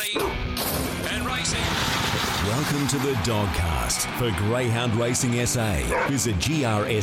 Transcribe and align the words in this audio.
Ready 0.00 0.18
and 1.10 1.26
racing. 1.26 1.60
Welcome 2.46 2.86
to 2.88 2.96
the 3.00 3.12
Dogcast 3.22 4.06
for 4.16 4.30
Greyhound 4.38 4.94
Racing 4.94 5.44
SA. 5.44 5.74
Visit 6.08 6.36
grsa.com.au. 6.36 6.96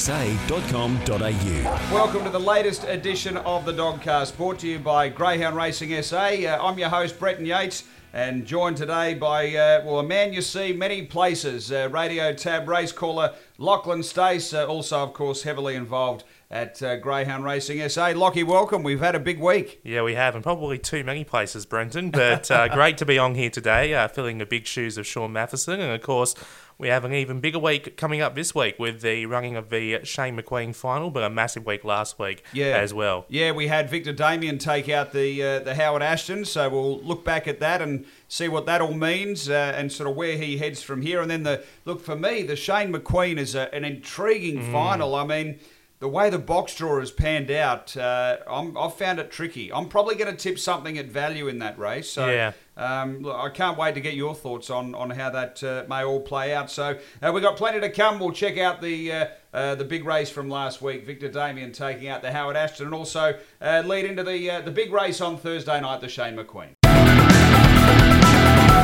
Welcome 1.93 2.23
to 2.23 2.31
the 2.31 2.39
latest 2.39 2.85
edition 2.85 3.37
of 3.37 3.65
the 3.65 3.73
Dogcast, 3.73 4.35
brought 4.35 4.57
to 4.59 4.67
you 4.67 4.79
by 4.79 5.09
Greyhound 5.09 5.55
Racing 5.55 6.01
SA. 6.01 6.17
Uh, 6.17 6.57
I'm 6.59 6.79
your 6.79 6.89
host, 6.89 7.19
Brenton 7.19 7.45
Yates, 7.45 7.83
and 8.13 8.47
joined 8.47 8.77
today 8.77 9.13
by, 9.13 9.49
uh, 9.49 9.83
well, 9.85 9.99
a 9.99 10.03
man 10.03 10.33
you 10.33 10.41
see 10.41 10.73
many 10.73 11.03
places, 11.03 11.71
uh, 11.71 11.89
radio 11.91 12.33
tab 12.33 12.67
race 12.67 12.91
caller 12.91 13.35
Lachlan 13.59 14.01
Stace, 14.01 14.55
uh, 14.55 14.65
also, 14.65 15.03
of 15.03 15.13
course, 15.13 15.43
heavily 15.43 15.75
involved 15.75 16.23
at 16.49 16.81
uh, 16.81 16.95
Greyhound 16.97 17.43
Racing 17.43 17.87
SA. 17.89 18.13
Lockie, 18.15 18.43
welcome. 18.43 18.81
We've 18.81 19.01
had 19.01 19.15
a 19.15 19.19
big 19.19 19.39
week. 19.39 19.81
Yeah, 19.83 20.03
we 20.03 20.15
have, 20.15 20.33
and 20.33 20.41
probably 20.43 20.77
too 20.77 21.03
many 21.03 21.23
places, 21.25 21.65
Brenton. 21.65 22.09
But 22.09 22.49
uh, 22.49 22.67
great 22.73 22.97
to 22.99 23.05
be 23.05 23.17
on 23.17 23.35
here 23.35 23.49
today, 23.49 23.93
uh, 23.93 24.07
filling 24.07 24.37
the 24.37 24.45
big 24.45 24.65
shoes 24.65 24.97
of 24.97 25.05
Sean 25.05 25.33
Matheson. 25.33 25.81
And 25.81 25.91
of 25.91 26.01
course, 26.01 26.35
we 26.77 26.87
have 26.87 27.03
an 27.03 27.11
even 27.13 27.41
bigger 27.41 27.59
week 27.59 27.97
coming 27.97 28.21
up 28.21 28.33
this 28.33 28.55
week 28.55 28.79
with 28.79 29.01
the 29.01 29.25
running 29.25 29.57
of 29.57 29.69
the 29.69 29.99
Shane 30.05 30.37
McQueen 30.39 30.73
final, 30.73 31.09
but 31.09 31.21
a 31.23 31.29
massive 31.29 31.65
week 31.65 31.83
last 31.83 32.17
week 32.17 32.45
Yeah. 32.53 32.77
as 32.77 32.93
well. 32.93 33.25
Yeah, 33.27 33.51
we 33.51 33.67
had 33.67 33.89
Victa 33.89 34.13
Damian 34.13 34.57
take 34.57 34.87
out 34.87 35.11
the 35.11 35.43
uh, 35.43 35.59
the 35.59 35.75
Howard 35.75 36.01
Ashton, 36.01 36.45
so 36.45 36.69
we'll 36.69 37.01
look 37.01 37.25
back 37.25 37.49
at 37.49 37.59
that 37.59 37.81
and 37.81 38.05
see 38.29 38.47
what 38.47 38.65
that 38.67 38.79
all 38.79 38.93
means 38.93 39.49
uh, 39.49 39.73
and 39.75 39.91
sort 39.91 40.09
of 40.09 40.15
where 40.15 40.37
he 40.37 40.57
heads 40.57 40.81
from 40.81 41.01
here. 41.01 41.19
And 41.21 41.29
then 41.29 41.43
the 41.43 41.65
look 41.83 41.99
for 41.99 42.15
me, 42.15 42.43
the 42.43 42.55
Shane 42.55 42.93
McQueen 42.93 43.37
is 43.37 43.53
a, 43.53 43.73
an 43.75 43.83
intriguing 43.83 44.59
Mm. 44.59 44.71
final. 44.71 45.13
I 45.13 45.25
mean. 45.25 45.59
The 45.99 46.07
way 46.07 46.29
the 46.29 46.37
box 46.37 46.75
draw 46.75 46.99
has 46.99 47.09
panned 47.09 47.49
out, 47.49 47.97
uh, 47.97 48.37
I'm, 48.47 48.77
I've 48.77 48.93
found 48.93 49.17
it 49.17 49.31
tricky. 49.31 49.73
I'm 49.73 49.87
probably 49.89 50.13
going 50.13 50.29
to 50.29 50.37
tip 50.37 50.59
something 50.59 50.95
at 50.99 51.07
value 51.07 51.47
in 51.47 51.57
that 51.57 51.79
race. 51.79 52.07
So 52.07 52.27
Yeah. 52.29 52.51
um, 52.77 53.23
look, 53.23 53.35
I 53.35 53.49
can't 53.49 53.79
wait 53.79 53.95
to 53.95 53.99
get 54.01 54.13
your 54.13 54.35
thoughts 54.35 54.69
on, 54.69 54.93
on 54.93 55.09
how 55.09 55.31
that 55.31 55.63
uh, 55.63 55.85
may 55.89 56.03
all 56.03 56.19
play 56.19 56.53
out. 56.53 56.69
So 56.69 56.99
uh, 57.19 57.31
we've 57.33 57.41
got 57.41 57.55
plenty 57.57 57.79
to 57.79 57.89
come. 57.89 58.19
We'll 58.19 58.31
check 58.31 58.59
out 58.59 58.79
the 58.79 59.11
uh, 59.11 59.25
uh, 59.55 59.73
the 59.73 59.85
big 59.85 60.05
race 60.05 60.29
from 60.29 60.49
last 60.51 60.83
week. 60.83 61.03
Victa 61.03 61.29
Damian 61.29 61.71
taking 61.71 62.07
out 62.09 62.21
the 62.21 62.31
Howard 62.31 62.55
Ashton, 62.57 62.85
and 62.85 62.93
also 62.93 63.35
uh, 63.59 63.81
lead 63.83 64.05
into 64.05 64.23
the 64.23 64.51
uh, 64.51 64.61
the 64.61 64.69
big 64.69 64.93
race 64.93 65.19
on 65.19 65.35
Thursday 65.35 65.81
night, 65.81 66.01
the 66.01 66.09
Shane 66.09 66.35
McQueen. 66.35 66.75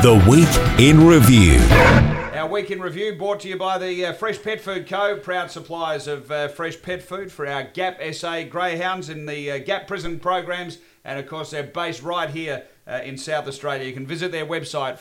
The 0.02 0.24
Week 0.28 0.80
in 0.80 1.06
Review. 1.06 2.13
Our 2.34 2.48
week 2.48 2.72
in 2.72 2.80
review 2.80 3.14
brought 3.14 3.38
to 3.40 3.48
you 3.48 3.56
by 3.56 3.78
the 3.78 4.06
uh, 4.06 4.12
Fresh 4.12 4.42
Pet 4.42 4.60
Food 4.60 4.88
Co., 4.88 5.16
proud 5.16 5.52
suppliers 5.52 6.08
of 6.08 6.28
uh, 6.32 6.48
fresh 6.48 6.82
pet 6.82 7.00
food 7.00 7.30
for 7.30 7.46
our 7.46 7.62
GAP 7.62 8.12
SA 8.12 8.42
Greyhounds 8.50 9.08
in 9.08 9.24
the 9.24 9.52
uh, 9.52 9.58
GAP 9.58 9.86
prison 9.86 10.18
programs. 10.18 10.78
And 11.04 11.16
of 11.20 11.28
course, 11.28 11.52
they're 11.52 11.62
based 11.62 12.02
right 12.02 12.28
here 12.28 12.64
uh, 12.86 13.00
in 13.04 13.16
South 13.16 13.46
Australia. 13.48 13.86
You 13.86 13.92
can 13.92 14.06
visit 14.06 14.30
their 14.32 14.46
website, 14.46 14.98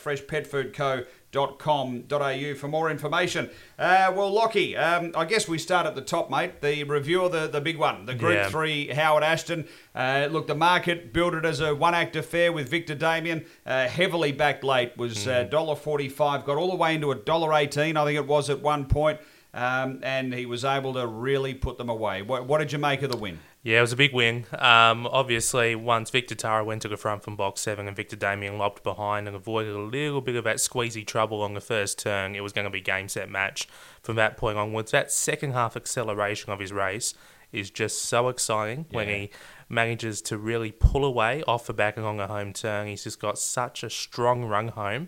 freshpetfoodco.com.au, 1.34 2.54
for 2.56 2.68
more 2.68 2.90
information. 2.92 3.50
Uh, 3.78 4.12
well, 4.16 4.32
Lockie, 4.32 4.78
um, 4.78 5.12
I 5.16 5.26
guess 5.26 5.48
we 5.48 5.58
start 5.58 5.86
at 5.86 5.96
the 5.96 6.02
top, 6.02 6.30
mate. 6.30 6.62
The 6.62 6.84
review 6.84 7.24
of 7.26 7.32
the, 7.32 7.48
the 7.48 7.62
big 7.62 7.78
one, 7.78 8.06
the 8.06 8.14
Group 8.16 8.36
Yeah. 8.36 8.50
3 8.50 8.88
Howard 8.90 9.24
Ashton. 9.24 9.68
Uh, 9.96 10.28
look, 10.32 10.48
the 10.48 10.56
market 10.56 11.12
built 11.14 11.34
it 11.34 11.46
as 11.46 11.60
a 11.60 11.74
one 11.76 11.94
act 11.94 12.16
affair 12.16 12.52
with 12.54 12.70
Victa 12.70 12.96
Damian. 12.96 13.46
Uh, 13.66 13.88
heavily 13.88 14.32
backed 14.32 14.64
late, 14.64 14.96
was 14.98 15.28
uh, 15.28 15.48
$1.45, 15.52 16.46
got 16.46 16.58
all 16.58 16.70
the 16.70 16.76
way 16.76 16.96
into 16.96 17.08
$1.18, 17.08 17.98
I 17.98 18.06
think 18.06 18.18
it 18.18 18.28
was 18.28 18.50
at 18.50 18.62
one 18.62 18.86
point, 18.86 19.20
um, 19.54 20.00
and 20.04 20.34
he 20.34 20.46
was 20.46 20.64
able 20.66 20.94
to 20.94 21.06
really 21.08 21.54
put 21.54 21.78
them 21.78 21.90
away. 21.90 22.22
What, 22.22 22.46
what 22.48 22.60
did 22.60 22.72
you 22.72 22.80
make 22.80 23.02
of 23.02 23.12
the 23.12 23.18
win? 23.18 23.40
Yeah, 23.64 23.78
it 23.78 23.82
was 23.82 23.94
a 23.94 23.98
big 23.98 24.14
win. 24.14 24.46
Um, 24.52 25.08
obviously, 25.08 25.74
once 25.74 26.10
Victa 26.10 26.36
Tara 26.36 26.66
went 26.66 26.82
to 26.82 26.90
the 26.90 26.98
front 26.98 27.24
from 27.24 27.38
box 27.38 27.62
seven 27.62 27.88
and 27.88 27.96
Victa 27.96 28.18
Damian 28.18 28.58
lopped 28.58 28.84
behind 28.84 29.26
and 29.26 29.38
avoided 29.38 29.74
a 29.74 29.80
little 29.80 30.20
bit 30.20 30.36
of 30.36 30.44
that 30.44 30.58
squeezy 30.58 31.08
trouble 31.08 31.42
on 31.42 31.54
the 31.54 31.62
first 31.62 31.98
turn, 31.98 32.36
it 32.36 32.42
was 32.42 32.52
going 32.52 32.66
to 32.66 32.72
be 32.72 32.82
game 32.82 33.08
set 33.08 33.30
match 33.30 33.70
from 34.02 34.18
that 34.18 34.36
point 34.36 34.58
onwards. 34.58 34.92
That 34.92 35.14
second 35.14 35.54
half 35.54 35.78
acceleration 35.78 36.52
of 36.52 36.60
his 36.60 36.74
race 36.74 37.14
is 37.54 37.70
just 37.70 38.02
so 38.02 38.28
exciting 38.28 38.86
when 38.92 39.08
he 39.08 39.30
manages 39.70 40.22
to 40.24 40.38
really 40.38 40.72
pull 40.72 41.06
away 41.06 41.42
off 41.48 41.66
the 41.66 41.74
back 41.74 41.96
and 41.96 42.06
on 42.06 42.18
the 42.18 42.28
home 42.28 42.52
turn. 42.52 42.88
He's 42.88 43.06
just 43.06 43.22
got 43.22 43.38
such 43.38 43.82
a 43.84 43.90
strong 43.90 44.44
run 44.44 44.70
home. 44.70 45.08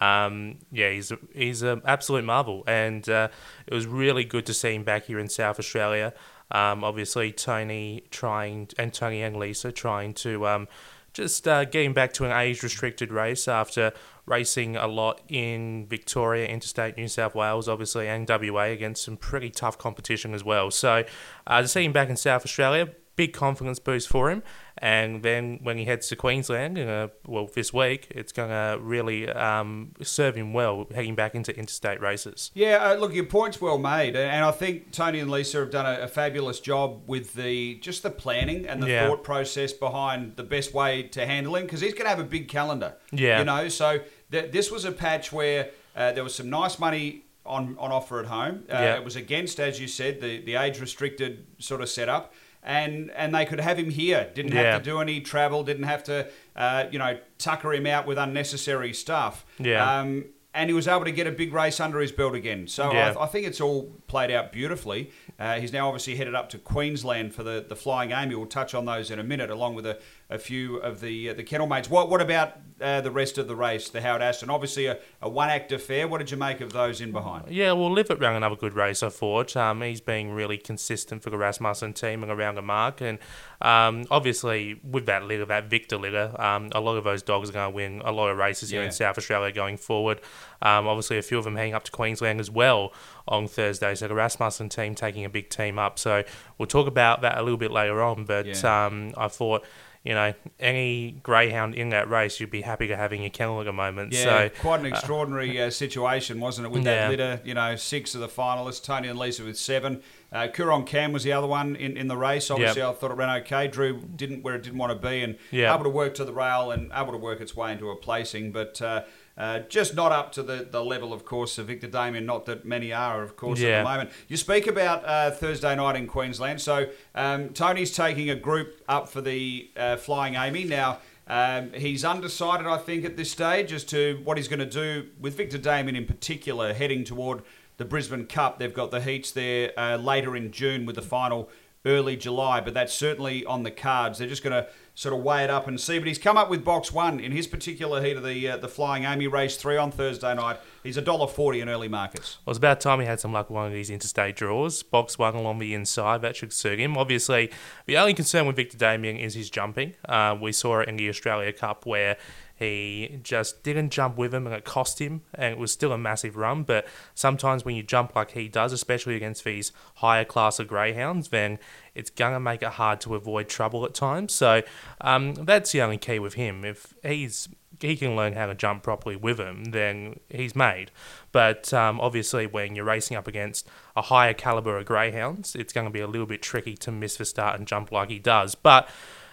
Um, 0.00 0.58
yeah, 0.70 0.90
he's 0.90 1.12
he's 1.32 1.62
an 1.62 1.80
absolute 1.86 2.24
marvel, 2.24 2.64
and 2.66 3.08
uh, 3.08 3.28
it 3.66 3.72
was 3.72 3.86
really 3.86 4.24
good 4.24 4.44
to 4.46 4.52
see 4.52 4.74
him 4.74 4.82
back 4.82 5.04
here 5.04 5.18
in 5.18 5.28
South 5.28 5.58
Australia. 5.58 6.12
Um, 6.54 6.84
obviously, 6.84 7.32
Tony 7.32 8.04
trying 8.10 8.68
and 8.78 8.94
Tony 8.94 9.22
and 9.22 9.36
Lisa 9.36 9.72
trying 9.72 10.14
to 10.14 10.46
um, 10.46 10.68
just 11.12 11.48
uh, 11.48 11.64
get 11.64 11.84
him 11.84 11.92
back 11.92 12.12
to 12.14 12.24
an 12.24 12.30
age-restricted 12.30 13.12
race 13.12 13.48
after 13.48 13.92
racing 14.24 14.76
a 14.76 14.86
lot 14.86 15.20
in 15.28 15.86
Victoria, 15.86 16.46
Interstate 16.46 16.96
New 16.96 17.08
South 17.08 17.34
Wales, 17.34 17.68
obviously, 17.68 18.08
and 18.08 18.28
WA 18.28 18.64
against 18.64 19.04
some 19.04 19.16
pretty 19.16 19.50
tough 19.50 19.76
competition 19.76 20.32
as 20.32 20.44
well. 20.44 20.70
So 20.70 21.04
uh, 21.46 21.60
to 21.60 21.68
back 21.92 22.08
in 22.08 22.16
South 22.16 22.44
Australia, 22.44 22.90
big 23.16 23.32
confidence 23.32 23.78
boost 23.78 24.08
for 24.08 24.30
him. 24.30 24.42
And 24.78 25.22
then 25.22 25.60
when 25.62 25.78
he 25.78 25.84
heads 25.84 26.08
to 26.08 26.16
Queensland, 26.16 26.78
uh, 26.78 27.08
well, 27.26 27.48
this 27.54 27.72
week, 27.72 28.08
it's 28.10 28.32
going 28.32 28.50
to 28.50 28.78
really 28.82 29.28
um, 29.30 29.92
serve 30.02 30.34
him 30.34 30.52
well 30.52 30.86
heading 30.92 31.14
back 31.14 31.34
into 31.34 31.56
interstate 31.56 32.00
races. 32.00 32.50
Yeah, 32.54 32.76
uh, 32.90 32.94
look, 32.96 33.14
your 33.14 33.24
point's 33.26 33.60
well 33.60 33.78
made, 33.78 34.16
and 34.16 34.44
I 34.44 34.50
think 34.50 34.90
Tony 34.90 35.20
and 35.20 35.30
Lisa 35.30 35.58
have 35.58 35.70
done 35.70 35.86
a, 35.86 36.02
a 36.02 36.08
fabulous 36.08 36.58
job 36.58 37.02
with 37.06 37.34
the 37.34 37.76
just 37.76 38.02
the 38.02 38.10
planning 38.10 38.66
and 38.66 38.82
the 38.82 38.88
Yeah. 38.88 39.06
thought 39.08 39.22
process 39.22 39.72
behind 39.72 40.36
the 40.36 40.42
best 40.42 40.74
way 40.74 41.04
to 41.04 41.24
handle 41.24 41.54
him 41.56 41.62
because 41.64 41.80
he's 41.80 41.92
going 41.94 42.04
to 42.04 42.10
have 42.10 42.18
a 42.20 42.24
big 42.24 42.48
calendar. 42.48 42.94
Yeah. 43.12 43.38
you 43.38 43.44
know, 43.44 43.68
so 43.68 44.00
th- 44.32 44.50
this 44.50 44.70
was 44.72 44.84
a 44.84 44.92
patch 44.92 45.32
where 45.32 45.70
uh, 45.94 46.10
there 46.12 46.24
was 46.24 46.34
some 46.34 46.50
nice 46.50 46.80
money 46.80 47.22
on 47.46 47.76
on 47.78 47.92
offer 47.92 48.18
at 48.18 48.26
home. 48.26 48.64
Uh, 48.68 48.72
Yeah. 48.74 48.96
It 48.96 49.04
was 49.04 49.14
against, 49.16 49.60
as 49.60 49.80
you 49.80 49.86
said, 49.86 50.20
the 50.20 50.40
the 50.44 50.56
age 50.56 50.80
restricted 50.80 51.46
sort 51.58 51.80
of 51.80 51.88
setup. 51.88 52.34
And, 52.64 53.10
and 53.10 53.34
they 53.34 53.44
could 53.44 53.60
have 53.60 53.78
him 53.78 53.90
here. 53.90 54.30
Didn't 54.34 54.52
have 54.52 54.64
Yeah. 54.64 54.78
to 54.78 54.82
do 54.84 55.00
any 55.00 55.20
travel. 55.20 55.62
Didn't 55.64 55.84
have 55.84 56.02
to, 56.04 56.28
uh, 56.56 56.84
you 56.90 56.98
know, 56.98 57.18
tucker 57.36 57.74
him 57.74 57.86
out 57.86 58.06
with 58.06 58.16
unnecessary 58.16 58.92
stuff. 58.94 59.44
Yeah. 59.58 60.00
Um, 60.00 60.24
and 60.54 60.70
he 60.70 60.74
was 60.74 60.86
able 60.88 61.04
to 61.04 61.10
get 61.10 61.26
a 61.26 61.32
big 61.32 61.52
race 61.52 61.78
under 61.80 61.98
his 62.00 62.12
belt 62.12 62.34
again. 62.34 62.66
So 62.68 62.92
Yeah. 62.92 63.12
I, 63.18 63.24
I 63.24 63.26
think 63.26 63.46
it's 63.46 63.60
all 63.60 63.92
played 64.06 64.30
out 64.30 64.50
beautifully. 64.52 65.10
Uh, 65.38 65.54
he's 65.60 65.72
now 65.72 65.88
obviously 65.88 66.14
headed 66.16 66.34
up 66.34 66.48
to 66.50 66.58
Queensland 66.58 67.34
for 67.34 67.42
the, 67.42 67.64
the 67.68 67.74
Flying 67.76 68.12
Amy. 68.12 68.34
We'll 68.36 68.46
touch 68.46 68.72
on 68.72 68.84
those 68.84 69.10
in 69.10 69.18
a 69.18 69.24
minute, 69.24 69.50
along 69.50 69.74
with 69.74 69.84
a, 69.84 69.98
a 70.30 70.38
few 70.38 70.76
of 70.78 71.00
the 71.00 71.30
uh, 71.30 71.34
the 71.34 71.42
kennel 71.44 71.66
mates. 71.66 71.88
What 71.90 72.08
what 72.10 72.20
about 72.20 72.54
uh, 72.80 73.00
the 73.02 73.10
rest 73.10 73.38
of 73.38 73.46
the 73.46 73.54
race, 73.54 73.88
the 73.90 74.00
Howard 74.00 74.22
Ashton? 74.22 74.50
Obviously 74.50 74.86
a, 74.86 74.98
a 75.22 75.28
one 75.28 75.48
act 75.50 75.70
affair. 75.72 76.08
What 76.08 76.18
did 76.18 76.30
you 76.30 76.36
make 76.36 76.60
of 76.60 76.72
those 76.72 77.00
in 77.00 77.12
behind? 77.12 77.50
Yeah, 77.50 77.72
well, 77.72 77.90
Livet 77.92 78.18
ran 78.18 78.34
another 78.34 78.56
good 78.56 78.74
race, 78.74 79.02
I 79.02 79.10
thought. 79.10 79.56
Um, 79.56 79.82
he's 79.82 80.00
being 80.00 80.30
really 80.32 80.56
consistent 80.58 81.22
for 81.22 81.30
the 81.30 81.36
Rasmussen 81.38 81.92
team 81.92 82.22
and 82.22 82.32
around 82.32 82.54
the 82.56 82.62
mark. 82.62 83.00
And 83.00 83.18
um, 83.60 84.06
obviously, 84.10 84.80
with 84.82 85.06
that 85.06 85.24
litter, 85.24 85.44
that 85.44 85.66
Victa 85.70 85.96
litter, 85.96 86.34
um, 86.40 86.70
a 86.72 86.80
lot 86.80 86.96
of 86.96 87.04
those 87.04 87.22
dogs 87.22 87.50
are 87.50 87.52
going 87.52 87.70
to 87.70 87.74
win 87.74 88.02
a 88.04 88.10
lot 88.12 88.28
of 88.28 88.38
races 88.38 88.70
here 88.70 88.80
Yeah. 88.80 88.86
in 88.86 88.92
South 88.92 89.18
Australia 89.18 89.52
going 89.52 89.76
forward. 89.76 90.20
Um, 90.62 90.86
obviously, 90.86 91.18
a 91.18 91.22
few 91.22 91.38
of 91.38 91.44
them 91.44 91.56
heading 91.56 91.74
up 91.74 91.84
to 91.84 91.92
Queensland 91.92 92.40
as 92.40 92.50
well 92.50 92.92
on 93.28 93.46
Thursday. 93.46 93.94
So 93.94 94.08
the 94.08 94.14
Rasmussen 94.14 94.68
team 94.70 94.94
taking 94.94 95.24
a 95.24 95.28
big 95.30 95.48
team 95.50 95.78
up. 95.78 95.98
So 95.98 96.24
we'll 96.58 96.66
talk 96.66 96.86
about 96.86 97.20
that 97.22 97.38
a 97.38 97.42
little 97.42 97.58
bit 97.58 97.70
later 97.70 98.02
on. 98.02 98.24
But 98.24 98.46
Yeah. 98.46 98.86
um, 98.86 99.12
I 99.16 99.28
thought. 99.28 99.64
You 100.04 100.12
know, 100.12 100.34
any 100.60 101.12
greyhound 101.22 101.74
in 101.74 101.88
that 101.88 102.10
race, 102.10 102.38
you'd 102.38 102.50
be 102.50 102.60
happy 102.60 102.88
to 102.88 102.96
have 102.96 103.14
in 103.14 103.22
your 103.22 103.30
kennel 103.30 103.60
at 103.60 103.64
the 103.64 103.72
moment. 103.72 104.12
Yeah, 104.12 104.24
so, 104.24 104.50
quite 104.60 104.80
an 104.80 104.86
extraordinary 104.86 105.62
uh, 105.62 105.70
situation, 105.70 106.40
wasn't 106.40 106.66
it? 106.66 106.70
With 106.72 106.84
that 106.84 107.10
litter, 107.10 107.40
you 107.42 107.54
know, 107.54 107.74
six 107.76 108.14
of 108.14 108.20
the 108.20 108.28
finalists, 108.28 108.84
Tony 108.84 109.08
and 109.08 109.18
Lisa 109.18 109.44
with 109.44 109.58
seven. 109.58 110.02
Uh, 110.30 110.48
Coorong 110.52 110.84
Cam 110.84 111.12
was 111.12 111.24
the 111.24 111.32
other 111.32 111.46
one 111.46 111.74
in, 111.76 111.96
in 111.96 112.08
the 112.08 112.18
race. 112.18 112.50
Obviously, 112.50 112.82
I 112.82 112.92
thought 112.92 113.12
it 113.12 113.14
ran 113.14 113.30
okay. 113.40 113.66
Drew 113.66 113.98
didn't 113.98 114.42
where 114.42 114.56
it 114.56 114.62
didn't 114.62 114.78
want 114.78 114.92
to 114.92 115.08
be, 115.08 115.22
and 115.22 115.38
Yeah. 115.50 115.72
able 115.72 115.84
to 115.84 115.90
work 115.90 116.14
to 116.16 116.24
the 116.26 116.34
rail 116.34 116.70
and 116.70 116.92
able 116.94 117.12
to 117.12 117.18
work 117.18 117.40
its 117.40 117.56
way 117.56 117.72
into 117.72 117.90
a 117.90 117.96
placing, 117.96 118.52
but. 118.52 118.80
Uh, 118.82 119.02
uh, 119.36 119.60
just 119.60 119.94
not 119.94 120.12
up 120.12 120.32
to 120.32 120.42
the, 120.42 120.66
the 120.70 120.84
level, 120.84 121.12
of 121.12 121.24
course, 121.24 121.58
of 121.58 121.66
Victa 121.66 121.88
Damian. 121.88 122.24
Not 122.24 122.46
that 122.46 122.64
many 122.64 122.92
are, 122.92 123.22
of 123.22 123.36
course, 123.36 123.60
at 123.60 123.78
the 123.82 123.88
moment. 123.88 124.10
You 124.28 124.36
speak 124.36 124.66
about 124.66 125.04
uh, 125.04 125.30
Thursday 125.32 125.74
night 125.74 125.96
in 125.96 126.06
Queensland. 126.06 126.60
So 126.60 126.88
um, 127.14 127.50
Tony's 127.50 127.92
taking 127.92 128.30
a 128.30 128.36
group 128.36 128.80
up 128.88 129.08
for 129.08 129.20
the 129.20 129.70
uh, 129.76 129.96
Flying 129.96 130.36
Amy. 130.36 130.64
Now, 130.64 130.98
um, 131.26 131.72
he's 131.72 132.04
undecided, 132.04 132.66
I 132.66 132.76
think, 132.76 133.04
at 133.04 133.16
this 133.16 133.30
stage 133.30 133.72
as 133.72 133.84
to 133.84 134.20
what 134.24 134.36
he's 134.36 134.48
going 134.48 134.60
to 134.60 134.66
do 134.66 135.08
with 135.20 135.36
Victa 135.36 135.58
Damian 135.58 135.96
in 135.96 136.06
particular, 136.06 136.72
heading 136.72 137.02
toward 137.02 137.42
the 137.76 137.84
Brisbane 137.84 138.26
Cup. 138.26 138.58
They've 138.58 138.72
got 138.72 138.90
the 138.90 139.00
heats 139.00 139.32
there 139.32 139.72
uh, 139.76 139.96
later 139.96 140.36
in 140.36 140.52
June 140.52 140.86
with 140.86 140.96
the 140.96 141.02
final 141.02 141.50
early 141.86 142.16
July, 142.16 142.60
but 142.60 142.74
that's 142.74 142.94
certainly 142.94 143.44
on 143.44 143.62
the 143.62 143.70
cards. 143.70 144.18
They're 144.18 144.28
just 144.28 144.42
going 144.42 144.64
to 144.64 144.70
sort 144.94 145.14
of 145.14 145.22
weigh 145.22 145.44
it 145.44 145.50
up 145.50 145.66
and 145.66 145.80
see. 145.80 145.98
But 145.98 146.08
he's 146.08 146.18
come 146.18 146.36
up 146.36 146.48
with 146.48 146.64
box 146.64 146.92
one 146.92 147.20
in 147.20 147.32
his 147.32 147.46
particular 147.46 148.02
heat 148.02 148.16
of 148.16 148.24
the 148.24 148.48
uh, 148.48 148.56
the 148.56 148.68
Flying 148.68 149.04
Amy 149.04 149.26
race 149.26 149.56
three 149.56 149.76
on 149.76 149.90
Thursday 149.90 150.34
night. 150.34 150.58
He's 150.82 150.96
a 150.96 151.02
dollar 151.02 151.26
forty 151.26 151.60
in 151.60 151.68
early 151.68 151.88
markets. 151.88 152.38
Well, 152.44 152.52
it's 152.52 152.58
about 152.58 152.80
time 152.80 153.00
he 153.00 153.06
had 153.06 153.20
some 153.20 153.32
luck 153.32 153.50
with 153.50 153.56
one 153.56 153.66
of 153.66 153.72
these 153.72 153.90
interstate 153.90 154.36
draws. 154.36 154.82
Box 154.82 155.18
one 155.18 155.34
along 155.34 155.58
the 155.58 155.74
inside, 155.74 156.22
that 156.22 156.36
should 156.36 156.52
suit 156.52 156.78
him. 156.78 156.96
Obviously, 156.96 157.50
the 157.86 157.96
only 157.96 158.14
concern 158.14 158.46
with 158.46 158.56
Victa 158.56 158.76
Damian 158.76 159.16
is 159.16 159.34
his 159.34 159.50
jumping. 159.50 159.94
Uh, 160.08 160.36
we 160.40 160.52
saw 160.52 160.80
it 160.80 160.88
in 160.88 160.96
the 160.96 161.08
Australia 161.08 161.52
Cup 161.52 161.86
where 161.86 162.16
He 162.56 163.18
just 163.22 163.64
didn't 163.64 163.90
jump 163.90 164.16
with 164.16 164.32
him, 164.32 164.46
and 164.46 164.54
it 164.54 164.64
cost 164.64 165.00
him, 165.00 165.22
and 165.34 165.52
it 165.52 165.58
was 165.58 165.72
still 165.72 165.90
a 165.90 165.98
massive 165.98 166.36
run. 166.36 166.62
But 166.62 166.86
sometimes 167.12 167.64
when 167.64 167.74
you 167.74 167.82
jump 167.82 168.14
like 168.14 168.30
he 168.30 168.48
does, 168.48 168.72
especially 168.72 169.16
against 169.16 169.42
these 169.42 169.72
higher 169.96 170.24
class 170.24 170.60
of 170.60 170.68
greyhounds, 170.68 171.30
then 171.30 171.58
it's 171.94 172.10
gonna 172.10 172.40
make 172.40 172.62
it 172.62 172.70
hard 172.70 173.00
to 173.02 173.14
avoid 173.14 173.48
trouble 173.48 173.84
at 173.84 173.94
times. 173.94 174.32
So 174.32 174.62
um, 175.00 175.34
that's 175.34 175.72
the 175.72 175.82
only 175.82 175.98
key 175.98 176.18
with 176.18 176.34
him. 176.34 176.64
If 176.64 176.94
he's 177.02 177.48
he 177.80 177.96
can 177.96 178.16
learn 178.16 178.34
how 178.34 178.46
to 178.46 178.54
jump 178.54 178.82
properly 178.82 179.16
with 179.16 179.38
him, 179.38 179.66
then 179.66 180.20
he's 180.28 180.54
made. 180.54 180.90
But 181.32 181.72
um, 181.72 182.00
obviously, 182.00 182.46
when 182.46 182.74
you're 182.74 182.84
racing 182.84 183.16
up 183.16 183.26
against 183.26 183.68
a 183.96 184.02
higher 184.02 184.34
caliber 184.34 184.78
of 184.78 184.86
greyhounds, 184.86 185.54
it's 185.54 185.72
going 185.72 185.86
to 185.86 185.90
be 185.90 186.00
a 186.00 186.06
little 186.06 186.26
bit 186.26 186.42
tricky 186.42 186.74
to 186.76 186.92
miss 186.92 187.16
the 187.16 187.24
start 187.24 187.58
and 187.58 187.66
jump 187.66 187.92
like 187.92 188.10
he 188.10 188.18
does. 188.18 188.54
But 188.54 188.88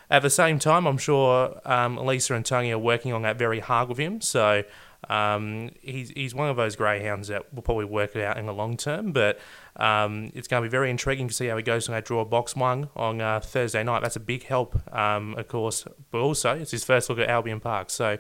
at 0.10 0.22
the 0.22 0.30
same 0.30 0.60
time, 0.60 0.86
I'm 0.86 0.98
sure 0.98 1.60
um, 1.66 1.98
Lisa 1.98 2.34
and 2.34 2.46
Tony 2.46 2.72
are 2.72 2.80
working 2.80 3.14
on 3.14 3.22
that 3.22 3.38
very 3.38 3.60
hard 3.60 3.90
with 3.90 3.98
him. 3.98 4.22
So 4.22 4.64
um, 5.10 5.70
he's, 5.82 6.10
he's 6.10 6.36
one 6.36 6.50
of 6.50 6.58
those 6.58 6.76
greyhounds 6.76 7.30
that 7.30 7.54
will 7.54 7.64
probably 7.64 7.86
work 7.86 8.16
it 8.16 8.24
out 8.24 8.38
in 8.38 8.46
the 8.46 8.54
long 8.54 8.78
term. 8.78 9.12
But 9.12 9.40
um, 9.78 10.32
it's 10.34 10.48
going 10.48 10.62
to 10.64 10.68
be 10.68 10.72
very 10.72 10.90
intriguing 10.90 11.28
to 11.28 11.34
see 11.34 11.48
how 11.48 11.58
he 11.58 11.64
goes 11.64 11.88
when 11.88 11.98
I 11.98 12.02
draw 12.02 12.22
a 12.22 12.26
box 12.26 12.56
one 12.56 12.90
on 12.96 13.22
uh, 13.22 13.40
Thursday 13.40 13.84
night. 13.84 14.02
That's 14.02 14.16
a 14.16 14.20
big 14.22 14.44
help, 14.44 14.76
um, 14.96 15.36
of 15.36 15.48
course. 15.48 15.86
But 16.12 16.20
also, 16.20 16.56
it's 16.56 16.72
his 16.72 16.84
first 16.84 17.10
look 17.10 17.20
at 17.20 17.30
Albion 17.30 17.60
Park. 17.60 17.90
So 17.90 18.18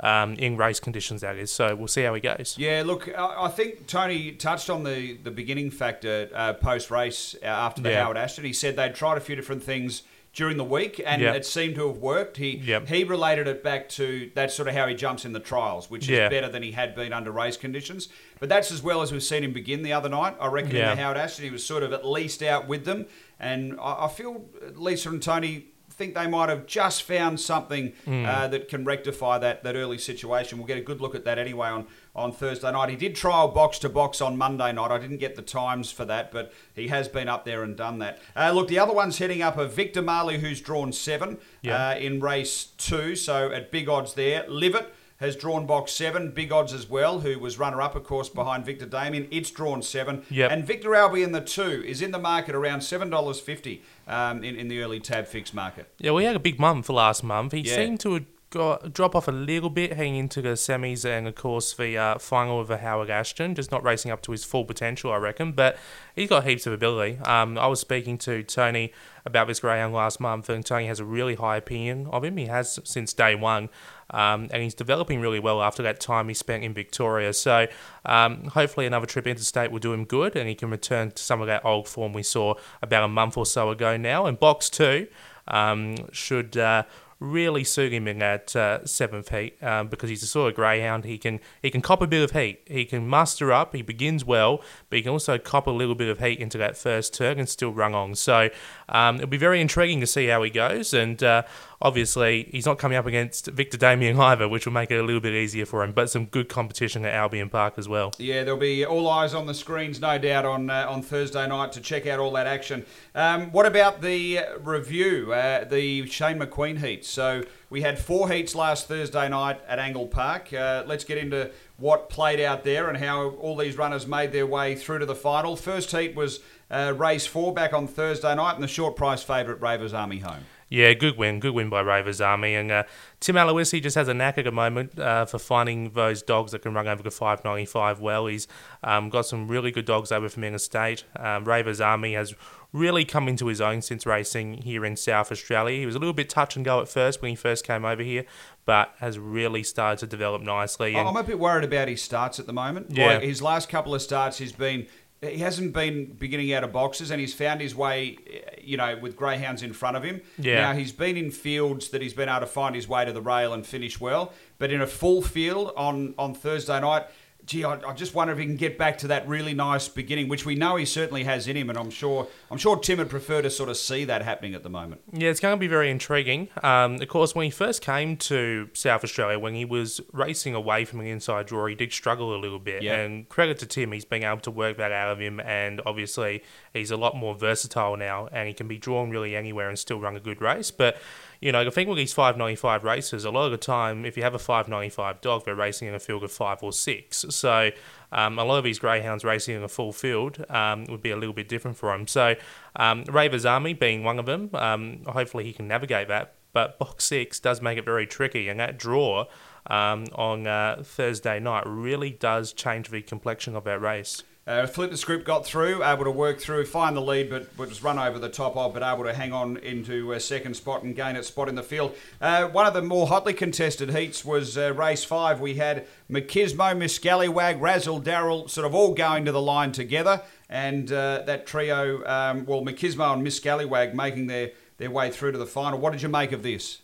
um, 0.00 0.34
in 0.34 0.56
race 0.56 0.80
conditions, 0.80 1.20
that 1.20 1.36
is. 1.36 1.50
So 1.52 1.74
we'll 1.74 1.88
see 1.88 2.02
how 2.02 2.14
he 2.14 2.20
goes. 2.20 2.56
Yeah, 2.58 2.82
look, 2.84 3.08
I 3.16 3.44
I 3.44 3.48
think 3.48 3.86
Tony 3.86 4.32
touched 4.32 4.70
on 4.70 4.84
the, 4.84 5.16
the 5.18 5.30
beginning 5.30 5.70
factor 5.70 6.28
uh, 6.34 6.52
post 6.54 6.90
race 6.90 7.34
uh, 7.42 7.46
after 7.46 7.82
the 7.82 7.90
Yeah. 7.90 8.02
Howard 8.04 8.16
Ashton. 8.16 8.44
He 8.44 8.52
said 8.52 8.76
they'd 8.76 8.94
tried 8.94 9.18
a 9.18 9.20
few 9.20 9.36
different 9.36 9.62
things 9.62 10.02
during 10.34 10.56
the 10.56 10.64
week 10.64 11.00
and 11.04 11.20
Yeah. 11.20 11.34
it 11.34 11.44
seemed 11.44 11.74
to 11.74 11.88
have 11.88 11.98
worked. 11.98 12.38
He 12.38 12.56
Yep. 12.56 12.88
he 12.88 13.04
related 13.04 13.46
it 13.46 13.62
back 13.62 13.88
to 13.90 14.30
that's 14.34 14.54
sort 14.54 14.66
of 14.68 14.74
how 14.74 14.86
he 14.86 14.94
jumps 14.94 15.24
in 15.26 15.32
the 15.32 15.40
trials, 15.40 15.90
which 15.90 16.04
is 16.04 16.08
Yeah. 16.10 16.28
better 16.30 16.48
than 16.48 16.62
he 16.62 16.72
had 16.72 16.94
been 16.94 17.12
under 17.12 17.30
race 17.30 17.56
conditions. 17.58 18.08
But 18.40 18.48
that's 18.48 18.72
as 18.72 18.82
well 18.82 19.02
as 19.02 19.12
we've 19.12 19.22
seen 19.22 19.44
him 19.44 19.52
begin 19.52 19.82
the 19.82 19.92
other 19.92 20.08
night. 20.08 20.34
I 20.40 20.46
reckon 20.46 20.74
Yeah. 20.74 20.92
in 20.92 20.96
the 20.96 21.02
Howard 21.02 21.18
Ashton 21.18 21.44
he 21.44 21.50
was 21.50 21.64
sort 21.64 21.82
of 21.82 21.92
at 21.92 22.06
least 22.06 22.42
out 22.42 22.66
with 22.66 22.84
them, 22.86 23.06
and 23.38 23.74
I, 23.80 24.06
I 24.06 24.08
feel 24.08 24.46
Lisa 24.74 25.10
and 25.10 25.22
Tony. 25.22 25.66
Think 25.94 26.14
they 26.14 26.26
might 26.26 26.48
have 26.48 26.66
just 26.66 27.02
found 27.02 27.38
something 27.38 27.92
Hmm. 28.06 28.24
uh, 28.24 28.48
that 28.48 28.66
can 28.68 28.82
rectify 28.82 29.36
that, 29.38 29.62
that 29.62 29.76
early 29.76 29.98
situation. 29.98 30.56
We'll 30.56 30.66
get 30.66 30.78
a 30.78 30.80
good 30.80 31.02
look 31.02 31.14
at 31.14 31.26
that 31.26 31.38
anyway 31.38 31.68
on, 31.68 31.86
on 32.14 32.30
Thursday 32.32 32.70
night. 32.70 32.90
He 32.90 32.96
did 32.96 33.14
trial 33.14 33.48
box 33.48 33.78
to 33.80 33.88
box 33.88 34.20
on 34.20 34.36
Monday 34.36 34.70
night. 34.72 34.90
I 34.90 34.98
didn't 34.98 35.16
get 35.18 35.34
the 35.36 35.42
times 35.42 35.90
for 35.90 36.04
that, 36.04 36.30
but 36.30 36.52
he 36.74 36.88
has 36.88 37.08
been 37.08 37.28
up 37.28 37.44
there 37.44 37.62
and 37.62 37.74
done 37.76 37.98
that. 38.00 38.18
Uh, 38.36 38.50
look, 38.52 38.68
the 38.68 38.78
other 38.78 38.92
ones 38.92 39.18
heading 39.18 39.40
up 39.42 39.56
a 39.56 39.66
Victa 39.66 40.02
Marley, 40.02 40.38
who's 40.38 40.60
drawn 40.60 40.92
seven 40.92 41.38
Yeah. 41.62 41.90
uh, 41.90 41.94
in 41.94 42.20
race 42.20 42.64
two, 42.76 43.16
so 43.16 43.50
at 43.50 43.70
big 43.70 43.88
odds 43.88 44.14
there. 44.14 44.44
Livet 44.48 44.92
has 45.18 45.36
drawn 45.36 45.66
box 45.66 45.92
seven, 45.92 46.32
big 46.32 46.52
odds 46.52 46.72
as 46.72 46.90
well, 46.90 47.20
who 47.20 47.38
was 47.38 47.56
runner 47.58 47.80
up, 47.80 47.94
of 47.94 48.02
course, 48.04 48.28
behind 48.28 48.66
Victa 48.66 48.84
Damian. 48.86 49.28
It's 49.30 49.50
drawn 49.52 49.80
seven. 49.80 50.24
Yep. 50.30 50.50
And 50.50 50.66
Victa 50.66 50.92
Albion, 50.94 51.30
the 51.32 51.40
two, 51.40 51.82
is 51.86 52.02
in 52.02 52.10
the 52.10 52.18
market 52.18 52.54
around 52.56 52.80
$7.50 52.80 53.80
um, 54.08 54.42
in, 54.42 54.56
in 54.56 54.66
the 54.68 54.80
early 54.82 54.98
tab 55.00 55.26
fix 55.28 55.54
market. 55.54 55.88
Yeah, 55.98 56.10
we 56.10 56.24
had 56.24 56.34
a 56.36 56.40
big 56.40 56.58
month 56.58 56.86
for 56.86 56.94
last 56.94 57.22
month. 57.22 57.52
He 57.52 57.60
Yeah. 57.60 57.76
seemed 57.76 58.00
to 58.00 58.14
have 58.14 58.24
got, 58.52 58.92
drop 58.92 59.16
off 59.16 59.26
a 59.26 59.32
little 59.32 59.70
bit 59.70 59.94
heading 59.94 60.14
into 60.14 60.40
the 60.40 60.50
semis 60.50 61.04
and, 61.04 61.26
of 61.26 61.34
course, 61.34 61.74
the 61.74 61.98
uh, 61.98 62.18
final 62.18 62.60
of 62.60 62.68
Howard 62.68 63.10
Ashton. 63.10 63.56
Just 63.56 63.72
not 63.72 63.82
racing 63.82 64.12
up 64.12 64.22
to 64.22 64.32
his 64.32 64.44
full 64.44 64.64
potential, 64.64 65.10
I 65.10 65.16
reckon. 65.16 65.52
But 65.52 65.76
he's 66.14 66.28
got 66.28 66.44
heaps 66.44 66.66
of 66.66 66.72
ability. 66.72 67.18
Um, 67.24 67.58
I 67.58 67.66
was 67.66 67.80
speaking 67.80 68.18
to 68.18 68.44
Tony 68.44 68.92
about 69.24 69.48
this 69.48 69.60
greyhound 69.60 69.94
last 69.94 70.20
month, 70.20 70.48
and 70.48 70.64
Tony 70.64 70.86
has 70.86 71.00
a 71.00 71.04
really 71.04 71.34
high 71.34 71.56
opinion 71.56 72.06
of 72.08 72.22
him. 72.22 72.36
He 72.36 72.46
has 72.46 72.78
since 72.84 73.12
day 73.12 73.34
one. 73.34 73.68
Um, 74.10 74.48
and 74.52 74.62
he's 74.62 74.74
developing 74.74 75.20
really 75.20 75.40
well 75.40 75.62
after 75.62 75.82
that 75.84 75.98
time 75.98 76.28
he 76.28 76.34
spent 76.34 76.62
in 76.62 76.74
Victoria. 76.74 77.32
So 77.32 77.66
um, 78.04 78.44
hopefully 78.48 78.84
another 78.86 79.06
trip 79.06 79.26
interstate 79.26 79.70
will 79.70 79.78
do 79.78 79.94
him 79.94 80.04
good, 80.04 80.36
and 80.36 80.46
he 80.46 80.54
can 80.54 80.68
return 80.68 81.12
to 81.12 81.22
some 81.22 81.40
of 81.40 81.46
that 81.46 81.64
old 81.64 81.88
form 81.88 82.12
we 82.12 82.22
saw 82.22 82.54
about 82.82 83.04
a 83.04 83.08
month 83.08 83.38
or 83.38 83.46
so 83.46 83.70
ago 83.70 83.96
now. 83.96 84.26
And 84.26 84.38
box 84.38 84.68
two 84.68 85.08
um, 85.48 85.96
should. 86.12 86.56
Uh, 86.56 86.84
Really 87.22 87.62
suit 87.62 87.92
him 87.92 88.08
in 88.08 88.18
that 88.18 88.56
uh, 88.56 88.84
seventh 88.84 89.28
heat 89.28 89.62
um, 89.62 89.86
because 89.86 90.10
he's 90.10 90.24
a 90.24 90.26
sort 90.26 90.50
of 90.50 90.56
greyhound. 90.56 91.04
He 91.04 91.18
can 91.18 91.38
he 91.62 91.70
can 91.70 91.80
cop 91.80 92.02
a 92.02 92.06
bit 92.08 92.20
of 92.20 92.32
heat. 92.32 92.62
He 92.66 92.84
can 92.84 93.06
muster 93.06 93.52
up. 93.52 93.76
He 93.76 93.82
begins 93.82 94.24
well, 94.24 94.60
but 94.90 94.96
he 94.96 95.02
can 95.02 95.12
also 95.12 95.38
cop 95.38 95.68
a 95.68 95.70
little 95.70 95.94
bit 95.94 96.08
of 96.08 96.18
heat 96.18 96.40
into 96.40 96.58
that 96.58 96.76
first 96.76 97.14
turn 97.14 97.38
and 97.38 97.48
still 97.48 97.72
run 97.72 97.94
on. 97.94 98.16
So 98.16 98.50
um, 98.88 99.16
it'll 99.16 99.28
be 99.28 99.36
very 99.36 99.60
intriguing 99.60 100.00
to 100.00 100.06
see 100.06 100.26
how 100.26 100.42
he 100.42 100.50
goes. 100.50 100.92
And 100.92 101.22
uh, 101.22 101.44
obviously, 101.82 102.48
he's 102.50 102.64
not 102.64 102.78
coming 102.78 102.96
up 102.96 103.04
against 103.04 103.48
Victa 103.48 103.76
Damian 103.76 104.18
either, 104.18 104.48
which 104.48 104.64
will 104.64 104.72
make 104.72 104.90
it 104.90 104.96
a 104.96 105.02
little 105.02 105.20
bit 105.20 105.34
easier 105.34 105.66
for 105.66 105.82
him. 105.84 105.92
But 105.92 106.08
some 106.08 106.26
good 106.26 106.48
competition 106.48 107.04
at 107.04 107.12
Albion 107.12 107.50
Park 107.50 107.74
as 107.76 107.88
well. 107.88 108.12
Yeah, 108.18 108.44
there'll 108.44 108.58
be 108.58 108.86
all 108.86 109.08
eyes 109.08 109.34
on 109.34 109.46
the 109.46 109.54
screens, 109.54 110.00
no 110.00 110.16
doubt, 110.16 110.46
on 110.46 110.70
uh, 110.70 110.86
on 110.88 111.02
Thursday 111.02 111.46
night 111.46 111.72
to 111.72 111.80
check 111.80 112.06
out 112.06 112.18
all 112.18 112.32
that 112.32 112.46
action. 112.46 112.86
Um, 113.14 113.52
what 113.52 113.66
about 113.66 114.00
the 114.00 114.40
review, 114.60 115.32
uh, 115.32 115.64
the 115.64 116.06
Shane 116.06 116.38
McQueen 116.38 116.78
heats? 116.78 117.08
So 117.08 117.42
we 117.68 117.82
had 117.82 117.98
four 117.98 118.30
heats 118.30 118.54
last 118.54 118.88
Thursday 118.88 119.28
night 119.28 119.60
at 119.66 119.78
Angle 119.78 120.06
Park. 120.06 120.52
Uh, 120.52 120.84
let's 120.86 121.04
get 121.04 121.18
into 121.18 121.50
what 121.76 122.08
played 122.08 122.38
out 122.38 122.62
there 122.62 122.88
and 122.88 122.98
how 122.98 123.30
all 123.30 123.56
these 123.56 123.76
runners 123.76 124.06
made 124.06 124.30
their 124.30 124.46
way 124.46 124.76
through 124.76 125.00
to 125.00 125.06
the 125.06 125.16
final. 125.16 125.56
First 125.56 125.90
heat 125.90 126.14
was 126.14 126.40
uh, 126.70 126.94
race 126.96 127.26
four 127.26 127.52
back 127.52 127.72
on 127.72 127.86
Thursday 127.88 128.34
night, 128.34 128.54
and 128.54 128.62
the 128.62 128.68
short 128.68 128.96
price 128.96 129.22
favourite 129.22 129.60
Ravers 129.60 129.92
Army 129.92 130.20
home. 130.20 130.44
Yeah, 130.72 130.94
good 130.94 131.18
win. 131.18 131.38
Good 131.38 131.52
win 131.52 131.68
by 131.68 131.82
Ravers 131.82 132.22
Army. 132.22 132.54
And 132.54 132.72
uh, 132.72 132.84
Tim 133.20 133.36
Aloisi 133.36 133.82
just 133.82 133.94
has 133.94 134.08
a 134.08 134.14
knack 134.14 134.38
at 134.38 134.46
the 134.46 134.52
moment 134.52 134.98
uh, 134.98 135.26
for 135.26 135.38
finding 135.38 135.90
those 135.90 136.22
dogs 136.22 136.52
that 136.52 136.62
can 136.62 136.72
run 136.72 136.88
over 136.88 137.02
the 137.02 137.10
595 137.10 138.00
well. 138.00 138.26
He's 138.26 138.48
um, 138.82 139.10
got 139.10 139.26
some 139.26 139.48
really 139.48 139.70
good 139.70 139.84
dogs 139.84 140.10
over 140.10 140.30
from 140.30 140.44
Interstate. 140.44 141.04
Um, 141.16 141.44
Ravers 141.44 141.82
Army 141.82 142.14
has 142.14 142.34
really 142.72 143.04
come 143.04 143.28
into 143.28 143.48
his 143.48 143.60
own 143.60 143.82
since 143.82 144.06
racing 144.06 144.62
here 144.62 144.82
in 144.82 144.96
South 144.96 145.30
Australia. 145.30 145.78
He 145.78 145.84
was 145.84 145.94
a 145.94 145.98
little 145.98 146.14
bit 146.14 146.30
touch 146.30 146.56
and 146.56 146.64
go 146.64 146.80
at 146.80 146.88
first 146.88 147.20
when 147.20 147.28
he 147.28 147.36
first 147.36 147.66
came 147.66 147.84
over 147.84 148.02
here, 148.02 148.24
but 148.64 148.94
has 148.96 149.18
really 149.18 149.62
started 149.62 149.98
to 149.98 150.06
develop 150.06 150.40
nicely. 150.40 150.94
And 150.94 151.06
I'm 151.06 151.16
a 151.16 151.22
bit 151.22 151.38
worried 151.38 151.64
about 151.64 151.88
his 151.88 152.00
starts 152.00 152.40
at 152.40 152.46
the 152.46 152.54
moment. 152.54 152.86
Yeah. 152.88 153.08
Like 153.08 153.24
his 153.24 153.42
last 153.42 153.68
couple 153.68 153.94
of 153.94 154.00
starts, 154.00 154.38
he's 154.38 154.52
been 154.52 154.86
he 155.22 155.38
hasn't 155.38 155.72
been 155.72 156.06
beginning 156.18 156.52
out 156.52 156.64
of 156.64 156.72
boxes, 156.72 157.10
and 157.10 157.20
he's 157.20 157.32
found 157.32 157.60
his 157.60 157.74
way, 157.74 158.18
eh, 158.30 158.40
you 158.60 158.76
know, 158.76 158.98
with 159.00 159.16
greyhounds 159.16 159.62
in 159.62 159.72
front 159.72 159.96
of 159.96 160.02
him. 160.02 160.20
Yeah. 160.36 160.60
Now 160.60 160.72
he's 160.72 160.92
been 160.92 161.16
in 161.16 161.30
fields 161.30 161.90
that 161.90 162.02
he's 162.02 162.12
been 162.12 162.28
able 162.28 162.40
to 162.40 162.46
find 162.46 162.74
his 162.74 162.88
way 162.88 163.04
to 163.04 163.12
the 163.12 163.20
rail 163.20 163.52
and 163.52 163.64
finish 163.64 164.00
well, 164.00 164.32
but 164.58 164.72
in 164.72 164.80
a 164.80 164.86
full 164.86 165.22
field 165.22 165.72
on 165.76 166.14
on 166.18 166.34
Thursday 166.34 166.80
night. 166.80 167.04
Gee, 167.52 167.64
I, 167.64 167.74
I 167.86 167.92
just 167.92 168.14
wonder 168.14 168.32
if 168.32 168.38
he 168.38 168.46
can 168.46 168.56
get 168.56 168.78
back 168.78 168.96
to 168.98 169.08
that 169.08 169.28
really 169.28 169.52
nice 169.52 169.86
beginning, 169.86 170.28
which 170.28 170.46
we 170.46 170.54
know 170.54 170.76
he 170.76 170.86
certainly 170.86 171.24
has 171.24 171.46
in 171.46 171.54
him, 171.54 171.68
and 171.68 171.78
I'm 171.78 171.90
sure 171.90 172.26
I'm 172.50 172.56
sure 172.56 172.78
Tim 172.78 172.96
would 172.96 173.10
prefer 173.10 173.42
to 173.42 173.50
sort 173.50 173.68
of 173.68 173.76
see 173.76 174.06
that 174.06 174.22
happening 174.22 174.54
at 174.54 174.62
the 174.62 174.70
moment. 174.70 175.02
Yeah, 175.12 175.28
it's 175.28 175.38
going 175.38 175.54
to 175.54 175.60
be 175.60 175.66
very 175.66 175.90
intriguing. 175.90 176.48
Um, 176.62 176.94
of 177.02 177.08
course, 177.08 177.34
when 177.34 177.44
he 177.44 177.50
first 177.50 177.82
came 177.82 178.16
to 178.16 178.70
South 178.72 179.04
Australia, 179.04 179.38
when 179.38 179.54
he 179.54 179.66
was 179.66 180.00
racing 180.14 180.54
away 180.54 180.86
from 180.86 181.00
the 181.00 181.10
inside 181.10 181.44
draw, 181.44 181.66
he 181.66 181.74
did 181.74 181.92
struggle 181.92 182.34
a 182.34 182.40
little 182.40 182.58
bit. 182.58 182.82
Yeah. 182.82 182.94
And 182.94 183.28
credit 183.28 183.58
to 183.58 183.66
Tim, 183.66 183.92
he's 183.92 184.06
been 184.06 184.24
able 184.24 184.40
to 184.40 184.50
work 184.50 184.78
that 184.78 184.90
out 184.90 185.12
of 185.12 185.20
him. 185.20 185.38
And 185.38 185.82
obviously, 185.84 186.42
he's 186.72 186.90
a 186.90 186.96
lot 186.96 187.14
more 187.14 187.34
versatile 187.34 187.98
now, 187.98 188.28
and 188.32 188.48
he 188.48 188.54
can 188.54 188.66
be 188.66 188.78
drawn 188.78 189.10
really 189.10 189.36
anywhere 189.36 189.68
and 189.68 189.78
still 189.78 190.00
run 190.00 190.16
a 190.16 190.20
good 190.20 190.40
race. 190.40 190.70
But 190.70 190.96
you 191.42 191.50
know, 191.50 191.64
the 191.64 191.72
thing 191.72 191.88
with 191.88 191.98
these 191.98 192.12
595 192.12 192.84
races, 192.84 193.24
a 193.24 193.30
lot 193.30 193.46
of 193.46 193.50
the 193.50 193.58
time, 193.58 194.04
if 194.04 194.16
you 194.16 194.22
have 194.22 194.32
a 194.32 194.38
595 194.38 195.20
dog, 195.20 195.44
they're 195.44 195.56
racing 195.56 195.88
in 195.88 195.94
a 195.94 195.98
field 195.98 196.22
of 196.22 196.30
five 196.30 196.62
or 196.62 196.72
six. 196.72 197.26
So 197.30 197.72
um, 198.12 198.38
a 198.38 198.44
lot 198.44 198.58
of 198.58 198.64
these 198.64 198.78
greyhounds 198.78 199.24
racing 199.24 199.56
in 199.56 199.64
a 199.64 199.68
full 199.68 199.92
field 199.92 200.44
um, 200.48 200.84
would 200.84 201.02
be 201.02 201.10
a 201.10 201.16
little 201.16 201.34
bit 201.34 201.48
different 201.48 201.76
for 201.76 201.92
him. 201.92 202.06
So 202.06 202.36
um, 202.76 203.02
Ravers 203.08 203.44
Army 203.44 203.74
being 203.74 204.04
one 204.04 204.20
of 204.20 204.26
them, 204.26 204.50
um, 204.54 205.02
hopefully 205.04 205.42
he 205.42 205.52
can 205.52 205.66
navigate 205.66 206.06
that. 206.06 206.34
But 206.52 206.78
box 206.78 207.06
six 207.06 207.40
does 207.40 207.60
make 207.60 207.76
it 207.76 207.84
very 207.84 208.06
tricky, 208.06 208.48
and 208.48 208.60
that 208.60 208.78
draw 208.78 209.24
um, 209.66 210.04
on 210.14 210.46
uh, 210.46 210.82
Thursday 210.84 211.40
night 211.40 211.64
really 211.66 212.10
does 212.10 212.52
change 212.52 212.90
the 212.90 213.02
complexion 213.02 213.56
of 213.56 213.64
that 213.64 213.80
race. 213.80 214.22
Uh, 214.44 214.66
Flip 214.66 214.90
the 214.90 214.96
script 214.96 215.24
got 215.24 215.46
through, 215.46 215.84
able 215.84 216.02
to 216.02 216.10
work 216.10 216.40
through, 216.40 216.66
find 216.66 216.96
the 216.96 217.00
lead, 217.00 217.30
but 217.30 217.56
was 217.56 217.80
run 217.80 217.96
over 217.96 218.18
the 218.18 218.28
top 218.28 218.56
of, 218.56 218.74
but 218.74 218.82
able 218.82 219.04
to 219.04 219.14
hang 219.14 219.32
on 219.32 219.56
into 219.58 220.10
a 220.12 220.18
second 220.18 220.54
spot 220.54 220.82
and 220.82 220.96
gain 220.96 221.14
its 221.14 221.28
spot 221.28 221.48
in 221.48 221.54
the 221.54 221.62
field. 221.62 221.94
Uh, 222.20 222.48
one 222.48 222.66
of 222.66 222.74
the 222.74 222.82
more 222.82 223.06
hotly 223.06 223.34
contested 223.34 223.94
heats 223.94 224.24
was 224.24 224.58
uh, 224.58 224.74
race 224.74 225.04
five. 225.04 225.40
We 225.40 225.54
had 225.54 225.86
Machismo, 226.10 226.76
Miss 226.76 226.96
Scallywag, 226.96 227.62
Razzle, 227.62 228.00
Darrell, 228.00 228.48
sort 228.48 228.66
of 228.66 228.74
all 228.74 228.94
going 228.94 229.24
to 229.26 229.32
the 229.32 229.40
line 229.40 229.70
together, 229.70 230.22
and 230.48 230.90
uh, 230.90 231.22
that 231.24 231.46
trio, 231.46 232.04
um, 232.04 232.44
well, 232.44 232.62
Machismo 232.62 233.12
and 233.12 233.22
Miss 233.22 233.36
Scallywag 233.36 233.94
making 233.94 234.26
their, 234.26 234.50
their 234.78 234.90
way 234.90 235.12
through 235.12 235.30
to 235.32 235.38
the 235.38 235.46
final. 235.46 235.78
What 235.78 235.92
did 235.92 236.02
you 236.02 236.08
make 236.08 236.32
of 236.32 236.42
this? 236.42 236.78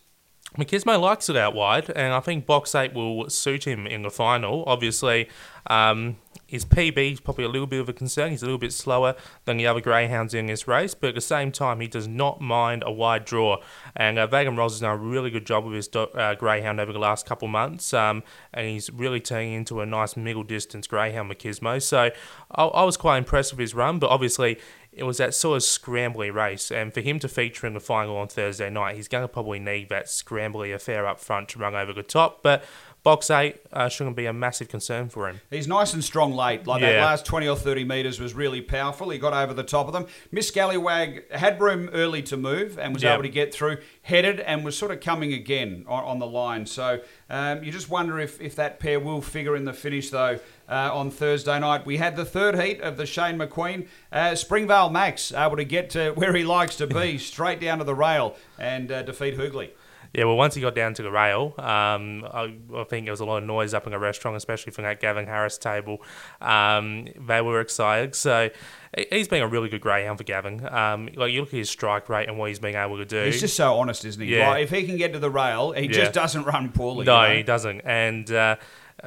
Machismo 0.56 0.98
likes 0.98 1.28
it 1.28 1.36
out 1.36 1.54
wide, 1.54 1.90
and 1.90 2.14
I 2.14 2.20
think 2.20 2.46
box 2.46 2.74
eight 2.74 2.94
will 2.94 3.28
suit 3.28 3.66
him 3.66 3.86
in 3.86 4.00
the 4.00 4.10
final. 4.10 4.64
Obviously, 4.66 5.28
um, 5.66 6.16
his 6.48 6.64
PB 6.64 7.12
is 7.12 7.20
probably 7.20 7.44
a 7.44 7.48
little 7.48 7.66
bit 7.66 7.78
of 7.78 7.90
a 7.90 7.92
concern. 7.92 8.30
He's 8.30 8.42
a 8.42 8.46
little 8.46 8.58
bit 8.58 8.72
slower 8.72 9.14
than 9.44 9.58
the 9.58 9.66
other 9.66 9.82
greyhounds 9.82 10.32
in 10.32 10.46
this 10.46 10.66
race, 10.66 10.94
but 10.94 11.08
at 11.08 11.14
the 11.14 11.20
same 11.20 11.52
time, 11.52 11.80
he 11.80 11.86
does 11.86 12.08
not 12.08 12.40
mind 12.40 12.82
a 12.86 12.90
wide 12.90 13.26
draw. 13.26 13.58
And 13.94 14.18
uh, 14.18 14.26
Vagan 14.26 14.56
Ross 14.56 14.72
has 14.72 14.80
done 14.80 14.94
a 14.94 14.96
really 14.96 15.28
good 15.28 15.44
job 15.44 15.66
with 15.66 15.74
his 15.74 15.88
do- 15.88 16.00
uh, 16.00 16.34
greyhound 16.36 16.80
over 16.80 16.90
the 16.90 16.98
last 16.98 17.26
couple 17.26 17.48
months, 17.48 17.92
um, 17.92 18.22
and 18.54 18.66
he's 18.66 18.88
really 18.90 19.20
turning 19.20 19.52
into 19.52 19.82
a 19.82 19.86
nice 19.86 20.16
middle 20.16 20.42
distance 20.42 20.86
greyhound 20.86 21.30
Machismo. 21.30 21.82
So 21.82 22.10
I, 22.50 22.64
I 22.64 22.84
was 22.84 22.96
quite 22.96 23.18
impressed 23.18 23.52
with 23.52 23.60
his 23.60 23.74
run, 23.74 23.98
but 23.98 24.08
obviously 24.08 24.58
it 24.98 25.04
was 25.04 25.18
that 25.18 25.34
sort 25.34 25.56
of 25.56 25.62
scrambly 25.62 26.32
race, 26.32 26.72
and 26.72 26.92
for 26.92 27.00
him 27.00 27.18
to 27.20 27.28
feature 27.28 27.66
in 27.66 27.74
the 27.74 27.80
final 27.80 28.16
on 28.16 28.26
Thursday 28.26 28.68
night, 28.68 28.96
he's 28.96 29.06
going 29.06 29.22
to 29.22 29.28
probably 29.28 29.60
need 29.60 29.88
that 29.90 30.06
scrambly 30.06 30.74
affair 30.74 31.06
up 31.06 31.20
front 31.20 31.50
to 31.50 31.58
run 31.58 31.74
over 31.74 31.92
the 31.92 32.02
top. 32.02 32.42
But 32.42 32.64
box 33.08 33.30
eight 33.30 33.56
uh, 33.72 33.88
shouldn't 33.88 34.16
be 34.16 34.26
a 34.26 34.32
massive 34.34 34.68
concern 34.68 35.08
for 35.08 35.30
him. 35.30 35.40
He's 35.48 35.66
nice 35.66 35.94
and 35.94 36.04
strong 36.04 36.34
late. 36.34 36.66
Like 36.66 36.82
that 36.82 37.00
last 37.00 37.24
20 37.24 37.48
or 37.48 37.56
30 37.56 37.84
metres 37.84 38.20
was 38.20 38.34
really 38.34 38.60
powerful. 38.60 39.08
He 39.08 39.18
got 39.18 39.32
over 39.32 39.54
the 39.54 39.62
top 39.62 39.86
of 39.86 39.94
them. 39.94 40.04
Miss 40.30 40.48
Scallywag 40.48 41.30
had 41.32 41.58
room 41.58 41.88
early 41.94 42.20
to 42.24 42.36
move 42.36 42.78
and 42.78 42.92
was 42.92 43.02
Yep. 43.02 43.14
able 43.14 43.22
to 43.22 43.30
get 43.30 43.54
through, 43.54 43.78
headed, 44.02 44.40
and 44.40 44.62
was 44.62 44.76
sort 44.76 44.90
of 44.90 45.00
coming 45.00 45.32
again 45.32 45.86
on, 45.88 46.04
on 46.04 46.18
the 46.18 46.26
line. 46.26 46.66
So 46.66 47.00
um, 47.30 47.64
you 47.64 47.72
just 47.72 47.88
wonder 47.88 48.18
if, 48.20 48.42
if 48.42 48.54
that 48.56 48.78
pair 48.78 49.00
will 49.00 49.22
figure 49.22 49.56
in 49.56 49.64
the 49.64 49.72
finish, 49.72 50.10
though, 50.10 50.38
uh, 50.68 50.90
on 50.92 51.10
Thursday 51.10 51.58
night. 51.58 51.86
We 51.86 51.96
had 51.96 52.14
the 52.14 52.26
third 52.26 52.60
heat 52.60 52.82
of 52.82 52.98
the 52.98 53.06
Shane 53.06 53.38
McQueen. 53.38 53.88
Uh, 54.12 54.34
Springvale 54.34 54.90
Max 54.90 55.32
able 55.32 55.56
to 55.56 55.64
get 55.64 55.88
to 55.90 56.10
where 56.10 56.34
he 56.34 56.44
likes 56.44 56.76
to 56.76 56.86
be, 56.86 57.16
straight 57.32 57.58
down 57.58 57.78
to 57.78 57.84
the 57.84 57.94
rail, 57.94 58.36
and 58.58 58.92
uh, 58.92 59.00
defeat 59.00 59.38
Hoogley. 59.38 59.70
Yeah, 60.14 60.24
well, 60.24 60.36
once 60.36 60.54
he 60.54 60.60
got 60.62 60.74
down 60.74 60.94
to 60.94 61.02
the 61.02 61.10
rail, 61.10 61.54
um, 61.58 62.24
I, 62.32 62.54
I 62.74 62.84
think 62.84 63.04
there 63.06 63.12
was 63.12 63.20
a 63.20 63.24
lot 63.26 63.38
of 63.38 63.44
noise 63.44 63.74
up 63.74 63.84
in 63.86 63.92
the 63.92 63.98
restaurant, 63.98 64.36
especially 64.36 64.72
from 64.72 64.84
that 64.84 65.00
Gavin 65.00 65.26
Harris 65.26 65.58
table. 65.58 66.02
Um, 66.40 67.08
they 67.26 67.40
were 67.40 67.60
excited. 67.60 68.14
So 68.14 68.50
he- 68.96 69.06
he's 69.10 69.28
been 69.28 69.42
a 69.42 69.48
really 69.48 69.68
good 69.68 69.80
greyhound 69.82 70.18
for 70.18 70.24
Gavin. 70.24 70.66
Um, 70.66 71.08
like 71.14 71.32
you 71.32 71.40
look 71.40 71.50
at 71.50 71.56
his 71.58 71.70
strike 71.70 72.08
rate 72.08 72.28
and 72.28 72.38
what 72.38 72.48
he's 72.48 72.58
been 72.58 72.76
able 72.76 72.96
to 72.96 73.04
do. 73.04 73.24
He's 73.24 73.40
just 73.40 73.56
so 73.56 73.74
honest, 73.78 74.04
isn't 74.04 74.22
he? 74.22 74.36
Yeah. 74.36 74.48
Like, 74.50 74.64
if 74.64 74.70
he 74.70 74.84
can 74.86 74.96
get 74.96 75.12
to 75.12 75.18
the 75.18 75.30
rail, 75.30 75.72
he 75.72 75.82
Yeah. 75.86 75.92
just 75.92 76.12
doesn't 76.14 76.44
run 76.44 76.70
poorly. 76.72 77.04
No, 77.04 77.22
you 77.22 77.28
know? 77.28 77.34
he 77.36 77.42
doesn't. 77.42 77.80
And 77.84 78.30
uh, 78.30 78.56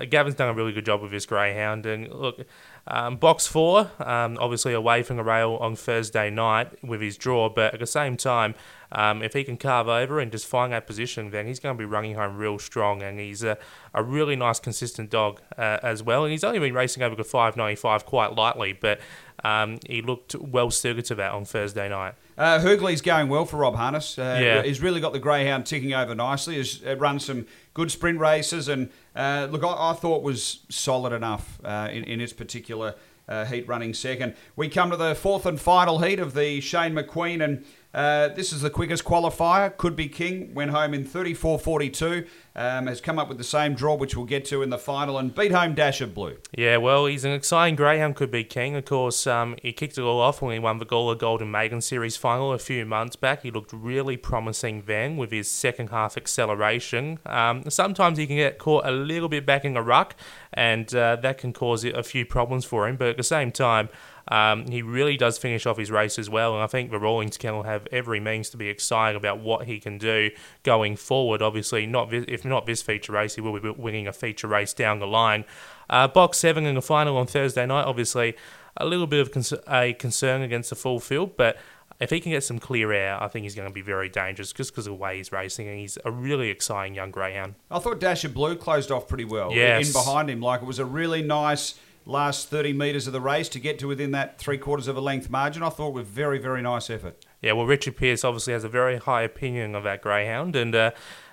Gavin's 0.09 0.35
done 0.35 0.49
a 0.49 0.53
really 0.53 0.71
good 0.71 0.85
job 0.85 1.01
with 1.01 1.11
his 1.11 1.25
greyhound. 1.25 1.85
And 1.85 2.09
look, 2.13 2.41
um, 2.87 3.17
box 3.17 3.47
four, 3.47 3.91
um, 3.99 4.37
obviously 4.39 4.73
away 4.73 5.03
from 5.03 5.17
the 5.17 5.23
rail 5.23 5.57
on 5.59 5.75
Thursday 5.75 6.29
night 6.29 6.83
with 6.83 7.01
his 7.01 7.17
draw, 7.17 7.49
but 7.49 7.73
at 7.73 7.79
the 7.79 7.85
same 7.87 8.17
time, 8.17 8.55
um, 8.91 9.23
if 9.23 9.33
he 9.33 9.43
can 9.43 9.57
carve 9.57 9.87
over 9.87 10.19
and 10.19 10.31
just 10.31 10.45
find 10.45 10.73
that 10.73 10.85
position, 10.87 11.31
then 11.31 11.47
he's 11.47 11.59
going 11.59 11.75
to 11.75 11.79
be 11.79 11.85
running 11.85 12.15
home 12.15 12.37
real 12.37 12.59
strong. 12.59 13.01
And 13.01 13.19
he's 13.19 13.43
a, 13.43 13.57
a 13.93 14.03
really 14.03 14.35
nice, 14.35 14.59
consistent 14.59 15.09
dog 15.09 15.41
uh, 15.57 15.79
as 15.81 16.03
well. 16.03 16.23
And 16.23 16.31
he's 16.31 16.43
only 16.43 16.59
been 16.59 16.73
racing 16.73 17.03
over 17.03 17.15
the 17.15 17.23
595 17.23 18.05
quite 18.05 18.35
lightly, 18.35 18.73
but 18.73 18.99
um, 19.43 19.79
he 19.87 20.01
looked 20.01 20.35
well 20.35 20.69
suited 20.71 21.05
to 21.05 21.15
that 21.15 21.31
on 21.31 21.45
Thursday 21.45 21.89
night. 21.89 22.15
Uh, 22.37 22.59
Hoogley's 22.59 23.01
going 23.01 23.27
well 23.29 23.45
for 23.45 23.57
Rob 23.57 23.75
Harness. 23.75 24.17
Uh, 24.17 24.39
Yeah. 24.41 24.63
He's 24.63 24.81
really 24.81 24.99
got 24.99 25.13
the 25.13 25.19
greyhound 25.19 25.65
ticking 25.65 25.93
over 25.93 26.13
nicely. 26.15 26.55
He's 26.55 26.83
uh, 26.85 26.95
run 26.97 27.19
some 27.19 27.45
good 27.73 27.91
sprint 27.91 28.19
races, 28.19 28.67
and 28.67 28.89
uh, 29.15 29.47
look, 29.49 29.63
I, 29.63 29.91
I 29.91 29.93
thought 29.93 30.23
was 30.23 30.59
solid 30.69 31.13
enough 31.13 31.59
uh, 31.63 31.87
in, 31.91 32.03
in 32.03 32.19
its 32.21 32.33
particular 32.33 32.95
uh, 33.27 33.45
heat 33.45 33.67
running 33.67 33.93
second. 33.93 34.35
We 34.55 34.69
come 34.69 34.89
to 34.91 34.97
the 34.97 35.15
fourth 35.15 35.45
and 35.45 35.59
final 35.59 35.99
heat 35.99 36.19
of 36.19 36.33
the 36.33 36.59
Shane 36.61 36.93
McQueen, 36.93 37.43
and 37.43 37.65
uh, 37.93 38.29
this 38.29 38.53
is 38.53 38.61
the 38.61 38.69
quickest 38.69 39.03
qualifier. 39.03 39.75
Could 39.75 39.95
be 39.95 40.07
King. 40.07 40.53
Went 40.53 40.71
home 40.71 40.93
in 40.93 41.05
34.42. 41.05 42.27
Um, 42.53 42.87
has 42.87 42.99
come 42.99 43.17
up 43.17 43.29
with 43.29 43.37
the 43.37 43.45
same 43.45 43.75
draw, 43.75 43.95
which 43.95 44.17
we'll 44.17 44.25
get 44.25 44.43
to 44.45 44.61
in 44.61 44.69
the 44.71 44.77
final, 44.77 45.17
and 45.17 45.33
beat 45.33 45.53
home 45.53 45.73
Dash 45.73 46.01
of 46.01 46.13
Blue. 46.13 46.35
Yeah, 46.57 46.77
well, 46.77 47.05
he's 47.05 47.23
an 47.23 47.31
exciting 47.31 47.77
greyhound, 47.77 48.17
could 48.17 48.29
be 48.29 48.43
king. 48.43 48.75
Of 48.75 48.83
course, 48.83 49.25
um, 49.25 49.55
he 49.61 49.71
kicked 49.71 49.97
it 49.97 50.01
all 50.01 50.19
off 50.19 50.41
when 50.41 50.51
he 50.51 50.59
won 50.59 50.77
the 50.77 50.85
Gawler 50.85 51.17
Golden 51.17 51.49
Maiden 51.49 51.79
Series 51.79 52.17
final 52.17 52.51
a 52.51 52.59
few 52.59 52.85
months 52.85 53.15
back. 53.15 53.43
He 53.43 53.51
looked 53.51 53.71
really 53.71 54.17
promising 54.17 54.83
then 54.85 55.15
with 55.15 55.31
his 55.31 55.49
second 55.49 55.91
half 55.91 56.17
acceleration. 56.17 57.19
Um, 57.25 57.69
sometimes 57.69 58.17
he 58.17 58.27
can 58.27 58.35
get 58.35 58.57
caught 58.57 58.85
a 58.85 58.91
little 58.91 59.29
bit 59.29 59.45
back 59.45 59.63
in 59.63 59.73
the 59.73 59.81
ruck, 59.81 60.17
and 60.51 60.93
uh, 60.93 61.15
that 61.17 61.37
can 61.37 61.53
cause 61.53 61.85
a 61.85 62.03
few 62.03 62.25
problems 62.25 62.65
for 62.65 62.85
him. 62.85 62.97
But 62.97 63.07
at 63.07 63.17
the 63.17 63.23
same 63.23 63.51
time, 63.51 63.87
um, 64.27 64.67
he 64.67 64.81
really 64.81 65.17
does 65.17 65.37
finish 65.37 65.65
off 65.65 65.77
his 65.77 65.91
race 65.91 66.19
as 66.19 66.29
well, 66.29 66.53
and 66.53 66.63
I 66.63 66.67
think 66.67 66.91
the 66.91 66.99
Rawlings 66.99 67.37
Kennel 67.37 67.63
have 67.63 67.87
every 67.91 68.19
means 68.19 68.49
to 68.51 68.57
be 68.57 68.67
excited 68.67 69.17
about 69.17 69.39
what 69.39 69.65
he 69.65 69.79
can 69.79 69.97
do 69.97 70.29
going 70.63 70.95
forward. 70.95 71.41
Obviously, 71.41 71.85
not 71.85 72.11
thi- 72.11 72.25
if 72.41 72.45
not 72.49 72.65
this 72.65 72.81
feature 72.81 73.13
race, 73.13 73.35
he 73.35 73.41
will 73.41 73.59
be 73.59 73.69
winning 73.69 74.07
a 74.07 74.13
feature 74.13 74.47
race 74.47 74.73
down 74.73 74.99
the 74.99 75.07
line. 75.07 75.45
Uh, 75.89 76.07
box 76.07 76.39
seven 76.39 76.65
in 76.65 76.75
the 76.75 76.81
final 76.81 77.17
on 77.17 77.27
Thursday 77.27 77.65
night. 77.65 77.83
Obviously, 77.83 78.35
a 78.77 78.85
little 78.85 79.07
bit 79.07 79.19
of 79.19 79.31
cons- 79.31 79.53
a 79.67 79.93
concern 79.93 80.41
against 80.41 80.69
the 80.69 80.75
full 80.75 80.99
field, 80.99 81.37
but 81.37 81.57
if 81.99 82.09
he 82.09 82.19
can 82.19 82.31
get 82.31 82.43
some 82.43 82.57
clear 82.57 82.91
air, 82.91 83.21
I 83.21 83.27
think 83.27 83.43
he's 83.43 83.53
going 83.53 83.67
to 83.67 83.73
be 83.73 83.81
very 83.81 84.09
dangerous 84.09 84.51
just 84.51 84.71
because 84.71 84.87
of 84.87 84.91
the 84.91 84.97
way 84.97 85.17
he's 85.17 85.31
racing, 85.31 85.67
and 85.67 85.77
he's 85.77 85.99
a 86.03 86.09
really 86.11 86.49
exciting 86.49 86.95
young 86.95 87.11
greyhound. 87.11 87.55
I 87.69 87.77
thought 87.77 87.99
Dash 87.99 88.25
of 88.25 88.33
Blue 88.33 88.55
closed 88.55 88.91
off 88.91 89.07
pretty 89.07 89.25
well. 89.25 89.51
Yes. 89.53 89.87
In 89.87 89.93
behind 89.93 90.29
him, 90.29 90.41
like 90.41 90.61
it 90.61 90.65
was 90.65 90.79
a 90.79 90.85
really 90.85 91.21
nice 91.21 91.75
last 92.05 92.49
30 92.49 92.73
metres 92.73 93.05
of 93.05 93.13
the 93.13 93.21
race 93.21 93.47
to 93.49 93.59
get 93.59 93.77
to 93.79 93.87
within 93.87 94.11
that 94.11 94.39
three 94.39 94.57
quarters 94.57 94.87
of 94.87 94.97
a 94.97 95.01
length 95.01 95.29
margin. 95.29 95.61
I 95.61 95.69
thought 95.69 95.93
was 95.93 96.07
very, 96.07 96.39
very 96.39 96.63
nice 96.63 96.89
effort. 96.89 97.23
Yeah, 97.41 97.53
well, 97.53 97.67
Richard 97.67 97.97
Pierce 97.97 98.23
obviously 98.23 98.53
has 98.53 98.63
a 98.63 98.69
very 98.69 98.97
high 98.97 99.21
opinion 99.21 99.75
of 99.75 99.83
that 99.83 100.01
greyhound 100.01 100.55
and 100.55 100.73
uh, 100.73 100.91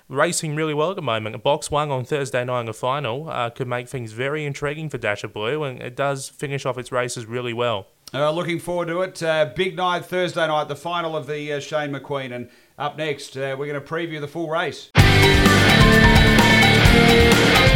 racing 0.09 0.55
really 0.55 0.73
well 0.73 0.89
at 0.89 0.97
the 0.97 1.01
moment. 1.01 1.41
Box 1.41 1.71
one 1.71 1.91
on 1.91 2.03
Thursday 2.03 2.43
night 2.43 2.61
in 2.61 2.65
the 2.65 2.73
final 2.73 3.29
uh, 3.29 3.49
could 3.49 3.67
make 3.67 3.87
things 3.87 4.11
very 4.11 4.43
intriguing 4.45 4.89
for 4.89 4.97
Dash 4.97 5.23
of 5.23 5.31
Blue, 5.31 5.63
and 5.63 5.81
it 5.81 5.95
does 5.95 6.27
finish 6.27 6.65
off 6.65 6.77
its 6.77 6.91
races 6.91 7.25
really 7.25 7.53
well. 7.53 7.87
Uh, 8.13 8.31
looking 8.31 8.59
forward 8.59 8.87
to 8.87 9.01
it. 9.01 9.21
Uh, 9.21 9.51
big 9.55 9.77
night 9.77 10.03
Thursday 10.03 10.47
night, 10.47 10.67
the 10.67 10.75
final 10.75 11.15
of 11.15 11.27
the 11.27 11.53
uh, 11.53 11.59
Shane 11.59 11.91
McQueen. 11.91 12.33
And 12.33 12.49
up 12.77 12.97
next, 12.97 13.37
uh, 13.37 13.55
we're 13.57 13.67
going 13.67 13.79
to 13.79 13.87
preview 13.87 14.19
the 14.19 14.27
full 14.27 14.49
race. 14.49 14.89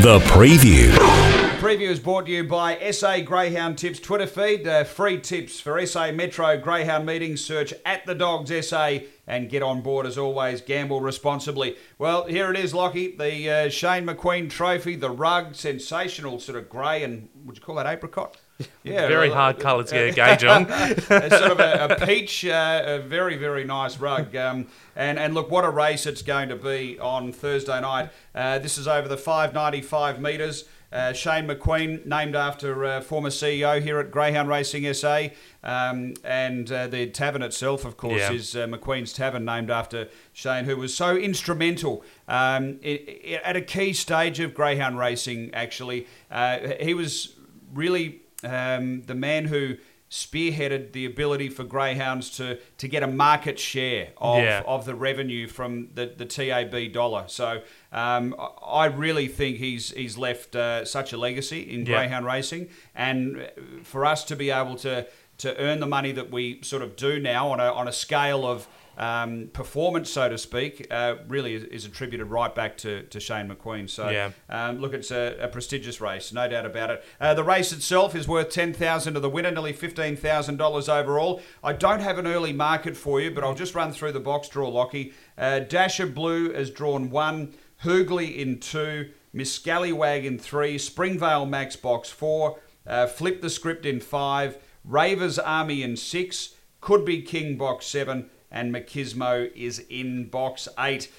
The 0.01 0.19
preview. 0.25 1.52
Preview 1.63 1.87
is 1.87 2.01
brought 2.01 2.25
to 2.25 2.31
you 2.33 2.43
by 2.43 2.91
SA 2.91 3.21
Greyhound 3.21 3.77
Tips 3.77 3.97
Twitter 4.01 4.27
feed. 4.27 4.67
Uh, 4.67 4.83
free 4.83 5.17
tips 5.17 5.61
for 5.61 5.83
SA 5.85 6.11
Metro 6.11 6.57
Greyhound 6.57 7.05
meetings. 7.05 7.39
Search 7.39 7.73
at 7.85 8.05
the 8.05 8.13
Dogs 8.13 8.51
SA 8.67 8.97
and 9.27 9.49
get 9.49 9.63
on 9.63 9.79
board 9.79 10.05
as 10.05 10.17
always. 10.17 10.59
Gamble 10.59 10.99
responsibly. 10.99 11.77
Well, 11.97 12.25
here 12.25 12.51
it 12.51 12.57
is, 12.57 12.73
Lockie. 12.73 13.15
The 13.15 13.49
uh, 13.49 13.69
Shane 13.69 14.05
McQueen 14.05 14.49
Trophy, 14.49 14.97
the 14.97 15.09
rug, 15.09 15.55
sensational 15.55 16.37
sort 16.41 16.57
of 16.57 16.67
grey 16.67 17.01
and 17.01 17.29
would 17.45 17.55
you 17.55 17.61
call 17.63 17.75
that 17.75 17.87
apricot? 17.87 18.35
Yeah, 18.83 19.07
Very 19.07 19.31
uh, 19.31 19.33
hard 19.33 19.59
colour 19.59 19.83
to 19.83 19.93
get 19.93 20.09
a 20.09 20.11
gauge 20.11 20.43
on. 20.43 20.67
Sort 20.69 21.51
of 21.51 21.59
a, 21.59 21.87
a 21.89 22.05
peach, 22.05 22.45
uh, 22.45 22.83
a 22.85 22.99
very, 22.99 23.35
very 23.35 23.63
nice 23.63 23.97
rug. 23.97 24.35
Um, 24.35 24.67
and, 24.95 25.17
and 25.17 25.33
look, 25.33 25.49
what 25.49 25.65
a 25.65 25.69
race 25.69 26.05
it's 26.05 26.21
going 26.21 26.49
to 26.49 26.55
be 26.55 26.99
on 26.99 27.31
Thursday 27.31 27.81
night. 27.81 28.09
Uh, 28.35 28.59
this 28.59 28.77
is 28.77 28.87
over 28.87 29.07
the 29.07 29.17
595 29.17 30.21
metres. 30.21 30.65
Uh, 30.93 31.11
Shane 31.11 31.47
McQueen, 31.47 32.05
named 32.05 32.35
after 32.35 32.85
uh, 32.85 33.01
former 33.01 33.29
CEO 33.29 33.81
here 33.81 33.99
at 33.99 34.11
Greyhound 34.11 34.47
Racing 34.47 34.93
SA. 34.93 35.29
Um, 35.63 36.13
and 36.23 36.71
uh, 36.71 36.85
the 36.87 37.07
tavern 37.07 37.41
itself, 37.41 37.83
of 37.83 37.97
course, 37.97 38.19
Yeah. 38.21 38.31
is 38.31 38.55
uh, 38.55 38.67
McQueen's 38.67 39.11
Tavern, 39.11 39.43
named 39.43 39.71
after 39.71 40.07
Shane, 40.33 40.65
who 40.65 40.77
was 40.77 40.93
so 40.93 41.17
instrumental 41.17 42.03
um, 42.27 42.79
i 42.85 42.99
i 43.25 43.41
at 43.43 43.55
a 43.55 43.61
key 43.61 43.91
stage 43.93 44.39
of 44.39 44.53
Greyhound 44.53 44.99
racing, 44.99 45.49
actually. 45.53 46.05
Uh, 46.29 46.59
he 46.79 46.93
was 46.93 47.35
really 47.73 48.21
um, 48.43 49.01
the 49.03 49.15
man 49.15 49.45
who 49.45 49.77
spearheaded 50.11 50.91
the 50.91 51.05
ability 51.07 51.49
for 51.49 51.63
greyhounds 51.63 52.29
to, 52.29 52.59
to 52.77 52.87
get 52.87 53.01
a 53.01 53.07
market 53.07 53.57
share 53.57 54.09
of, 54.17 54.37
Yeah. 54.43 54.61
of 54.67 54.85
the 54.85 54.93
revenue 54.93 55.47
from 55.47 55.89
the, 55.95 56.05
the 56.15 56.25
TAB 56.25 56.91
dollar. 56.93 57.23
So 57.27 57.63
um, 57.93 58.35
I- 58.65 58.85
really 58.87 59.27
think 59.27 59.57
he's 59.57 59.91
he's 59.91 60.17
left 60.17 60.55
uh, 60.55 60.83
such 60.85 61.13
a 61.13 61.17
legacy 61.17 61.61
in 61.61 61.85
Yeah. 61.85 61.97
greyhound 61.97 62.25
racing, 62.25 62.69
and 62.95 63.49
for 63.83 64.05
us 64.05 64.23
to 64.25 64.35
be 64.35 64.49
able 64.51 64.75
to 64.77 65.07
to 65.39 65.57
earn 65.57 65.79
the 65.79 65.87
money 65.87 66.11
that 66.11 66.29
we 66.31 66.61
sort 66.61 66.81
of 66.83 66.95
do 66.95 67.19
now 67.19 67.49
on 67.51 67.59
a 67.59 67.71
on 67.71 67.87
a 67.87 67.91
scale 67.93 68.45
of 68.45 68.67
um, 68.95 69.49
performance, 69.53 70.11
so 70.11 70.29
to 70.29 70.37
speak, 70.37 70.85
uh, 70.91 71.15
really 71.27 71.55
is, 71.55 71.63
is 71.63 71.85
attributed 71.85 72.27
right 72.27 72.53
back 72.53 72.77
to, 72.77 73.01
to 73.07 73.19
Shane 73.19 73.49
McQueen. 73.49 73.89
So, 73.89 74.07
Yeah. 74.09 74.29
um, 74.51 74.77
look, 74.81 74.93
it's 74.93 75.09
a, 75.09 75.35
a 75.41 75.47
prestigious 75.47 75.99
race, 75.99 76.31
no 76.31 76.47
doubt 76.47 76.67
about 76.67 76.91
it. 76.91 77.03
Uh, 77.19 77.33
the 77.33 77.43
race 77.43 77.71
itself 77.71 78.13
is 78.15 78.27
worth 78.27 78.51
ten 78.51 78.71
thousand 78.71 79.15
to 79.15 79.19
the 79.19 79.31
winner, 79.31 79.49
nearly 79.49 79.73
fifteen 79.73 80.15
thousand 80.15 80.57
dollars 80.57 80.87
overall. 80.89 81.41
I 81.63 81.73
don't 81.73 82.01
have 82.01 82.19
an 82.19 82.27
early 82.27 82.53
market 82.53 82.95
for 82.95 83.19
you, 83.19 83.31
but 83.31 83.43
I'll 83.43 83.55
just 83.55 83.73
run 83.73 83.91
through 83.93 84.11
the 84.11 84.19
box 84.19 84.47
draw, 84.47 84.69
Lockie. 84.69 85.13
Uh, 85.39 85.57
Dash 85.61 85.99
of 85.99 86.13
Blue 86.13 86.53
has 86.53 86.69
drawn 86.69 87.09
one, 87.09 87.55
Hoogley 87.83 88.37
in 88.37 88.59
two, 88.59 89.11
Miss 89.31 89.51
Scallywag 89.53 90.25
in 90.25 90.37
three, 90.37 90.77
Springvale 90.77 91.45
Max 91.45 91.75
box 91.75 92.09
four, 92.09 92.59
uh, 92.85 93.07
Flip 93.07 93.41
the 93.41 93.49
Script 93.49 93.85
in 93.85 93.99
five, 93.99 94.57
Ravers 94.83 95.39
Army 95.39 95.83
in 95.83 95.95
six, 95.95 96.55
Could 96.81 97.05
Be 97.05 97.21
King 97.21 97.57
box 97.57 97.85
seven, 97.85 98.29
and 98.51 98.73
Machismo 98.73 99.51
is 99.55 99.79
in 99.89 100.27
box 100.29 100.67
eight. 100.79 101.11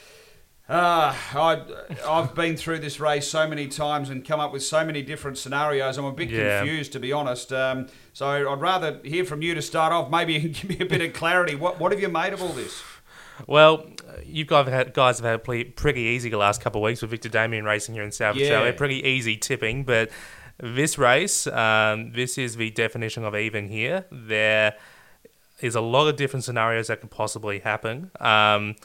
Uh, 0.66 1.14
I, 1.34 1.62
I've 2.08 2.34
been 2.34 2.56
through 2.56 2.78
this 2.78 2.98
race 2.98 3.28
so 3.28 3.46
many 3.46 3.66
times 3.68 4.08
and 4.08 4.24
come 4.26 4.40
up 4.40 4.50
with 4.50 4.62
so 4.62 4.82
many 4.82 5.02
different 5.02 5.36
scenarios. 5.36 5.98
I'm 5.98 6.06
a 6.06 6.12
bit 6.12 6.30
Yeah. 6.30 6.60
confused, 6.60 6.92
to 6.92 7.00
be 7.00 7.12
honest. 7.12 7.52
Um, 7.52 7.88
so 8.14 8.26
I'd 8.50 8.60
rather 8.60 8.98
hear 9.04 9.26
from 9.26 9.42
you 9.42 9.54
to 9.54 9.60
start 9.60 9.92
off. 9.92 10.10
Maybe 10.10 10.32
you 10.32 10.40
can 10.40 10.52
give 10.52 10.78
me 10.78 10.78
a 10.80 10.88
bit 10.88 11.02
of 11.02 11.12
clarity. 11.12 11.54
What, 11.54 11.78
what 11.78 11.92
have 11.92 12.00
you 12.00 12.08
made 12.08 12.32
of 12.32 12.40
all 12.40 12.48
this? 12.54 12.82
Well, 13.46 13.84
you 14.24 14.44
guys 14.44 14.66
have 14.66 14.72
had, 14.74 14.94
guys 14.94 15.18
have 15.18 15.26
had 15.26 15.44
pretty 15.76 16.00
easy 16.00 16.28
the 16.30 16.36
last 16.38 16.60
couple 16.60 16.80
of 16.82 16.84
weeks 16.84 17.02
with 17.02 17.10
Victa 17.10 17.28
Damian 17.28 17.64
racing 17.64 17.94
here 17.94 18.04
in 18.04 18.12
South 18.12 18.36
Yeah. 18.36 18.44
Australia. 18.44 18.72
Pretty 18.72 19.06
easy 19.06 19.36
tipping, 19.36 19.84
but 19.84 20.10
this 20.58 20.98
race, 20.98 21.46
um, 21.48 22.12
this 22.12 22.38
is 22.38 22.56
the 22.56 22.70
definition 22.70 23.24
of 23.24 23.34
even 23.34 23.68
here. 23.68 24.04
There 24.12 24.74
is 25.60 25.74
a 25.74 25.80
lot 25.80 26.08
of 26.08 26.16
different 26.16 26.44
scenarios 26.44 26.88
that 26.88 27.00
could 27.00 27.10
possibly 27.10 27.58
happen. 27.60 28.10
Um, 28.20 28.76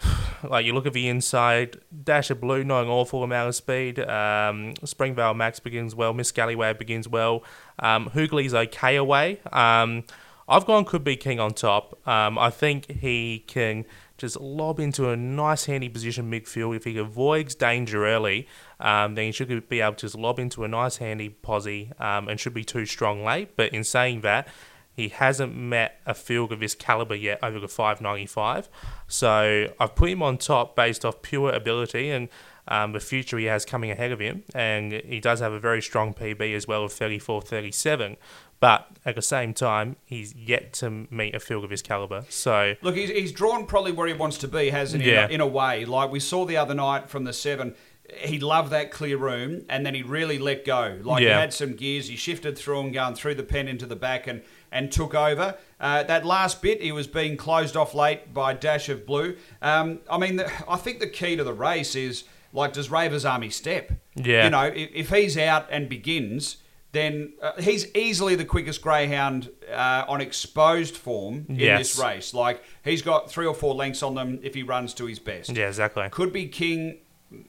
like 0.48 0.64
you 0.64 0.72
look 0.72 0.86
at 0.86 0.92
the 0.92 1.08
inside, 1.08 1.76
Dash 2.04 2.30
of 2.30 2.40
Blue, 2.40 2.64
not 2.64 2.82
an 2.84 2.88
awful 2.88 3.22
amount 3.22 3.48
of 3.48 3.54
speed. 3.54 3.98
Um, 3.98 4.74
Springvale 4.84 5.34
Max 5.34 5.60
begins 5.60 5.94
well. 5.94 6.14
Miss 6.14 6.28
Scallywag 6.28 6.78
begins 6.78 7.08
well. 7.08 7.42
Um, 7.78 8.06
Hoogley's 8.10 8.54
okay 8.54 8.96
away. 8.96 9.40
Um, 9.52 10.04
I've 10.48 10.64
gone 10.64 10.84
could 10.86 11.04
be 11.04 11.16
king 11.16 11.40
on 11.40 11.52
top. 11.52 11.98
Um, 12.08 12.38
I 12.38 12.48
think 12.50 12.90
he 12.90 13.44
can 13.46 13.84
just 14.18 14.38
lob 14.40 14.80
into 14.80 15.08
a 15.08 15.16
nice 15.16 15.64
handy 15.64 15.88
position 15.88 16.30
midfield. 16.30 16.76
If 16.76 16.84
he 16.84 16.98
avoids 16.98 17.54
danger 17.54 18.06
early, 18.06 18.48
um, 18.80 19.14
then 19.14 19.26
he 19.26 19.32
should 19.32 19.68
be 19.68 19.80
able 19.80 19.94
to 19.94 20.00
just 20.00 20.16
lob 20.16 20.38
into 20.38 20.64
a 20.64 20.68
nice 20.68 20.96
handy 20.96 21.30
posse 21.30 21.92
um, 21.98 22.28
and 22.28 22.38
should 22.38 22.54
be 22.54 22.64
too 22.64 22.84
strong 22.84 23.24
late. 23.24 23.56
But 23.56 23.72
in 23.72 23.84
saying 23.84 24.22
that, 24.22 24.48
he 24.92 25.10
hasn't 25.10 25.56
met 25.56 26.00
a 26.06 26.12
field 26.12 26.50
of 26.50 26.58
this 26.58 26.74
caliber 26.74 27.14
yet 27.14 27.38
over 27.40 27.60
the 27.60 27.68
595. 27.68 28.68
So 29.06 29.72
I've 29.78 29.94
put 29.94 30.10
him 30.10 30.24
on 30.24 30.38
top 30.38 30.74
based 30.74 31.04
off 31.04 31.22
pure 31.22 31.52
ability 31.52 32.10
and 32.10 32.28
um, 32.66 32.92
the 32.92 33.00
future 33.00 33.38
he 33.38 33.44
has 33.44 33.64
coming 33.64 33.92
ahead 33.92 34.10
of 34.10 34.18
him. 34.18 34.42
And 34.56 34.92
he 34.92 35.20
does 35.20 35.38
have 35.38 35.52
a 35.52 35.60
very 35.60 35.80
strong 35.80 36.14
PB 36.14 36.52
as 36.52 36.66
well 36.66 36.82
of 36.82 36.92
34 36.92 37.42
37. 37.42 38.16
But 38.60 38.88
at 39.04 39.14
the 39.14 39.22
same 39.22 39.54
time, 39.54 39.96
he's 40.04 40.34
yet 40.34 40.72
to 40.74 41.06
meet 41.10 41.34
a 41.34 41.40
field 41.40 41.64
of 41.64 41.70
his 41.70 41.82
caliber. 41.82 42.24
So 42.28 42.74
Look, 42.82 42.96
he's, 42.96 43.10
he's 43.10 43.32
drawn 43.32 43.66
probably 43.66 43.92
where 43.92 44.08
he 44.08 44.14
wants 44.14 44.38
to 44.38 44.48
be, 44.48 44.70
hasn't 44.70 45.02
he? 45.02 45.12
Yeah. 45.12 45.26
In, 45.26 45.30
a, 45.30 45.34
in 45.34 45.40
a 45.42 45.46
way, 45.46 45.84
like 45.84 46.10
we 46.10 46.20
saw 46.20 46.44
the 46.44 46.56
other 46.56 46.74
night 46.74 47.08
from 47.08 47.24
the 47.24 47.32
seven. 47.32 47.74
He 48.10 48.40
loved 48.40 48.70
that 48.70 48.90
clear 48.90 49.18
room, 49.18 49.66
and 49.68 49.84
then 49.84 49.94
he 49.94 50.02
really 50.02 50.38
let 50.38 50.64
go. 50.64 50.98
Like 51.02 51.20
he 51.20 51.28
had 51.28 51.52
some 51.52 51.74
gears. 51.74 52.08
He 52.08 52.16
shifted 52.16 52.56
through 52.56 52.80
and 52.80 52.94
going 52.94 53.14
through 53.14 53.34
the 53.34 53.42
pen 53.42 53.68
into 53.68 53.84
the 53.84 53.96
back 53.96 54.26
and 54.26 54.42
and 54.72 54.90
took 54.90 55.14
over. 55.14 55.56
Uh, 55.78 56.02
that 56.04 56.24
last 56.24 56.62
bit, 56.62 56.80
he 56.82 56.90
was 56.90 57.06
being 57.06 57.36
closed 57.36 57.76
off 57.76 57.94
late 57.94 58.32
by 58.34 58.54
Dash 58.54 58.88
of 58.88 59.06
Blue. 59.06 59.36
Um, 59.62 60.00
I 60.10 60.18
mean, 60.18 60.36
the, 60.36 60.50
I 60.70 60.76
think 60.76 61.00
the 61.00 61.06
key 61.06 61.36
to 61.36 61.44
the 61.44 61.52
race 61.52 61.94
is 61.94 62.24
like, 62.52 62.72
does 62.72 62.90
Ravers 62.90 63.24
Army 63.24 63.50
step? 63.50 63.92
Yeah. 64.14 64.44
You 64.44 64.50
know, 64.50 64.64
if, 64.64 64.90
if 64.92 65.10
he's 65.10 65.36
out 65.38 65.66
and 65.70 65.88
begins, 65.88 66.58
then 66.92 67.34
uh, 67.42 67.52
he's 67.60 67.94
easily 67.94 68.34
the 68.34 68.44
quickest 68.44 68.80
greyhound 68.82 69.50
uh, 69.70 70.04
on 70.08 70.20
exposed 70.20 70.96
form 70.96 71.44
in 71.48 71.56
Yes. 71.56 71.78
this 71.94 72.02
race. 72.04 72.32
Like 72.34 72.62
he's 72.82 73.02
got 73.02 73.30
three 73.30 73.46
or 73.46 73.54
four 73.54 73.74
lengths 73.74 74.02
on 74.02 74.14
them 74.14 74.38
if 74.42 74.54
he 74.54 74.62
runs 74.62 74.94
to 74.94 75.04
his 75.06 75.18
best. 75.18 75.50
yeah, 75.50 75.68
exactly. 75.68 76.08
Could 76.10 76.32
be 76.32 76.46
King 76.46 76.98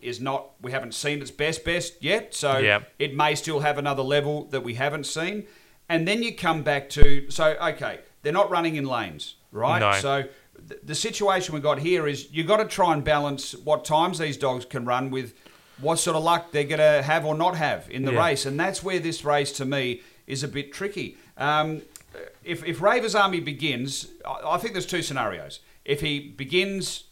is 0.01 0.19
not. 0.19 0.51
We 0.62 0.72
haven't 0.74 0.93
seen 0.93 1.22
its 1.22 1.31
best 1.31 1.63
best 1.63 2.03
yet, 2.03 2.34
so 2.36 2.58
Yeah. 2.58 2.81
it 3.00 3.15
may 3.15 3.34
still 3.36 3.62
have 3.62 3.77
another 3.77 4.03
level 4.03 4.43
that 4.51 4.62
we 4.62 4.74
haven't 4.74 5.05
seen. 5.05 5.46
And 5.88 6.08
then 6.08 6.22
you 6.22 6.36
come 6.36 6.62
back 6.63 6.89
to 6.91 7.31
so 7.31 7.55
okay, 7.62 8.00
they're 8.22 8.34
not 8.34 8.50
running 8.51 8.75
in 8.75 8.86
lanes, 8.86 9.36
right? 9.53 9.79
No. 9.79 9.93
So 9.93 10.24
th- 10.67 10.81
the 10.84 10.96
situation 10.96 11.55
we 11.55 11.62
got 11.62 11.79
here 11.79 12.08
is 12.10 12.27
you 12.31 12.43
got 12.43 12.58
to 12.58 12.65
try 12.65 12.91
and 12.93 13.03
balance 13.05 13.55
what 13.55 13.86
times 13.86 14.19
these 14.19 14.36
dogs 14.36 14.65
can 14.65 14.84
run 14.84 15.10
with 15.12 15.34
what 15.81 15.98
sort 16.00 16.15
of 16.17 16.24
luck 16.24 16.51
they're 16.51 16.63
going 16.63 16.79
to 16.79 17.01
have 17.03 17.25
or 17.25 17.36
not 17.36 17.55
have 17.55 17.89
in 17.89 18.03
the 18.03 18.13
Yeah. 18.13 18.25
race, 18.27 18.45
and 18.45 18.59
that's 18.59 18.83
where 18.83 19.00
this 19.00 19.24
race 19.24 19.51
to 19.53 19.65
me 19.65 20.01
is 20.27 20.43
a 20.43 20.48
bit 20.48 20.71
tricky. 20.74 21.17
Um, 21.38 21.81
if, 22.43 22.63
if 22.65 22.81
Ravers 22.81 23.15
Army 23.15 23.39
begins, 23.39 24.07
I, 24.25 24.51
I 24.55 24.57
think 24.57 24.74
there's 24.74 24.86
two 24.86 25.01
scenarios. 25.01 25.59
If 25.86 26.01
he 26.01 26.19
begins, 26.19 27.05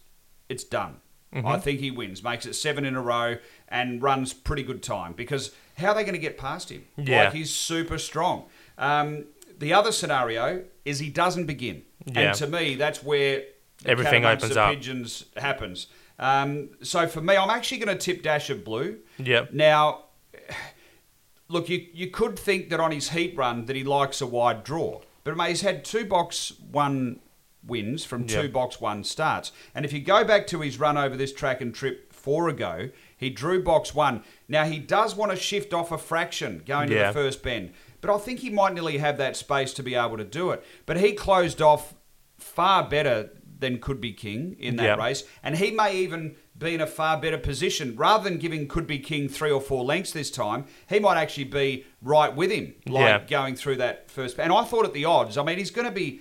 it's 0.48 0.64
done. 0.64 0.96
I 1.44 1.58
think 1.58 1.80
he 1.80 1.90
wins, 1.90 2.22
makes 2.24 2.46
it 2.46 2.54
seven 2.54 2.86
in 2.86 2.96
a 2.96 3.02
row, 3.02 3.36
and 3.68 4.02
runs 4.02 4.32
pretty 4.32 4.62
good 4.62 4.82
time. 4.82 5.12
Because 5.12 5.54
how 5.76 5.88
are 5.88 5.94
they 5.94 6.02
going 6.02 6.14
to 6.14 6.18
get 6.18 6.38
past 6.38 6.70
him? 6.70 6.86
Yeah. 6.96 7.24
Like 7.24 7.34
he's 7.34 7.50
super 7.54 7.98
strong. 7.98 8.46
Um, 8.78 9.26
the 9.58 9.74
other 9.74 9.92
scenario 9.92 10.64
is 10.86 11.00
he 11.00 11.10
doesn't 11.10 11.44
begin, 11.44 11.82
Yeah. 12.06 12.20
and 12.30 12.34
to 12.38 12.46
me, 12.46 12.76
that's 12.76 13.02
where 13.02 13.42
Everything 13.84 14.24
opens 14.24 14.56
up. 14.56 14.70
Pigeons 14.72 15.26
happens. 15.36 15.88
Um, 16.18 16.70
so 16.82 17.06
for 17.06 17.20
me, 17.20 17.36
I'm 17.36 17.50
actually 17.50 17.78
going 17.78 17.96
to 17.96 18.02
tip 18.04 18.22
Dash 18.22 18.50
of 18.50 18.64
Blue. 18.64 18.98
Yep. 19.18 19.52
Now, 19.52 20.04
look, 21.48 21.68
you 21.68 21.86
you 21.92 22.10
could 22.10 22.38
think 22.38 22.70
that 22.70 22.80
on 22.80 22.90
his 22.92 23.10
heat 23.10 23.36
run 23.36 23.66
that 23.66 23.76
he 23.76 23.84
likes 23.84 24.20
a 24.20 24.26
wide 24.26 24.64
draw, 24.64 25.00
but 25.24 25.36
mate, 25.36 25.50
he's 25.50 25.60
had 25.62 25.84
two 25.84 26.04
box 26.04 26.52
one 26.70 27.20
wins 27.66 28.04
from 28.04 28.26
two 28.26 28.42
Yep. 28.44 28.52
box 28.52 28.80
one 28.80 29.04
starts, 29.04 29.52
and 29.74 29.84
if 29.84 29.92
you 29.92 30.00
go 30.00 30.24
back 30.24 30.46
to 30.48 30.60
his 30.60 30.78
run 30.78 30.96
over 30.96 31.16
this 31.16 31.32
track 31.32 31.60
and 31.60 31.74
trip 31.74 32.12
four 32.12 32.48
ago, 32.48 32.90
he 33.16 33.30
drew 33.30 33.62
box 33.62 33.94
one. 33.94 34.22
Now 34.48 34.64
he 34.64 34.78
does 34.78 35.14
want 35.14 35.30
to 35.32 35.36
shift 35.36 35.72
off 35.74 35.92
a 35.92 35.98
fraction 35.98 36.62
going 36.66 36.88
to 36.88 36.94
the 37.08 37.12
first 37.12 37.42
bend, 37.42 37.72
but 38.00 38.14
I 38.14 38.18
think 38.18 38.40
he 38.40 38.50
might 38.50 38.74
nearly 38.74 38.98
have 38.98 39.18
that 39.18 39.36
space 39.36 39.72
to 39.74 39.82
be 39.82 39.94
able 39.94 40.16
to 40.16 40.24
do 40.24 40.50
it. 40.50 40.64
But 40.86 40.98
he 40.98 41.12
closed 41.12 41.60
off 41.62 41.94
far 42.38 42.88
better 42.88 43.30
than 43.58 43.78
could 43.78 44.00
be 44.00 44.12
king 44.12 44.56
in 44.58 44.76
that 44.76 44.84
Yep. 44.84 44.98
race, 44.98 45.24
and 45.42 45.56
he 45.56 45.70
may 45.70 45.96
even 45.96 46.36
be 46.56 46.74
in 46.74 46.80
a 46.80 46.86
far 46.86 47.20
better 47.20 47.38
position. 47.38 47.94
Rather 47.96 48.24
than 48.24 48.38
giving 48.38 48.66
could 48.68 48.86
be 48.86 48.98
king 48.98 49.28
three 49.28 49.50
or 49.50 49.60
four 49.60 49.84
lengths 49.84 50.12
this 50.12 50.30
time, 50.30 50.64
he 50.88 50.98
might 50.98 51.16
actually 51.16 51.44
be 51.44 51.84
right 52.02 52.34
with 52.34 52.50
him, 52.50 52.74
like 52.86 53.00
Yeah. 53.00 53.24
going 53.28 53.54
through 53.56 53.76
that 53.76 54.10
first. 54.10 54.38
And 54.38 54.52
I 54.52 54.64
thought 54.64 54.84
at 54.84 54.92
the 54.92 55.04
odds, 55.04 55.38
I 55.38 55.42
mean, 55.44 55.58
he's 55.58 55.70
going 55.70 55.86
to 55.86 55.92
be. 55.92 56.20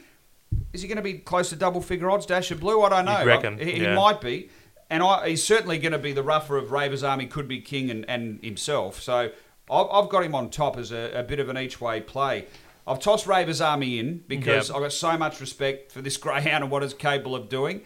Is 0.74 0.82
he 0.82 0.88
going 0.88 0.96
to 0.98 1.02
be 1.04 1.16
close 1.16 1.50
to 1.50 1.56
double 1.56 1.82
figure 1.82 2.10
odds, 2.10 2.26
Dash 2.26 2.52
of 2.52 2.60
Blue? 2.62 2.82
I 2.82 2.90
don't 2.90 3.06
know. 3.06 3.26
Reckon, 3.26 3.58
He, 3.58 3.74
he 3.74 3.82
yeah. 3.84 3.96
might 3.96 4.22
be. 4.22 4.50
And 4.90 5.04
I, 5.04 5.30
he's 5.30 5.44
certainly 5.44 5.78
going 5.78 5.92
to 5.92 5.98
be 6.00 6.14
the 6.14 6.24
rougher 6.24 6.56
of 6.58 6.72
Ravers 6.72 7.04
Army, 7.04 7.26
could 7.26 7.48
be 7.50 7.60
king 7.60 7.90
and, 7.92 8.06
and 8.10 8.42
himself. 8.44 9.02
So 9.02 9.32
I've, 9.70 9.88
I've 9.92 10.08
got 10.10 10.24
him 10.24 10.34
on 10.34 10.50
top 10.50 10.78
as 10.78 10.92
a, 10.94 11.12
a 11.14 11.24
bit 11.24 11.40
of 11.40 11.50
an 11.50 11.58
each 11.58 11.82
way 11.82 12.00
play. 12.00 12.46
I've 12.88 13.00
tossed 13.00 13.28
Ravers 13.28 13.60
Army 13.62 14.00
in 14.00 14.24
because 14.28 14.70
Yep. 14.70 14.76
I've 14.78 14.82
got 14.84 14.94
so 14.94 15.18
much 15.18 15.42
respect 15.42 15.92
for 15.92 16.02
this 16.02 16.18
greyhound 16.26 16.64
and 16.64 16.72
what 16.72 16.84
it's 16.84 16.94
capable 16.94 17.36
of 17.36 17.50
doing. 17.50 17.82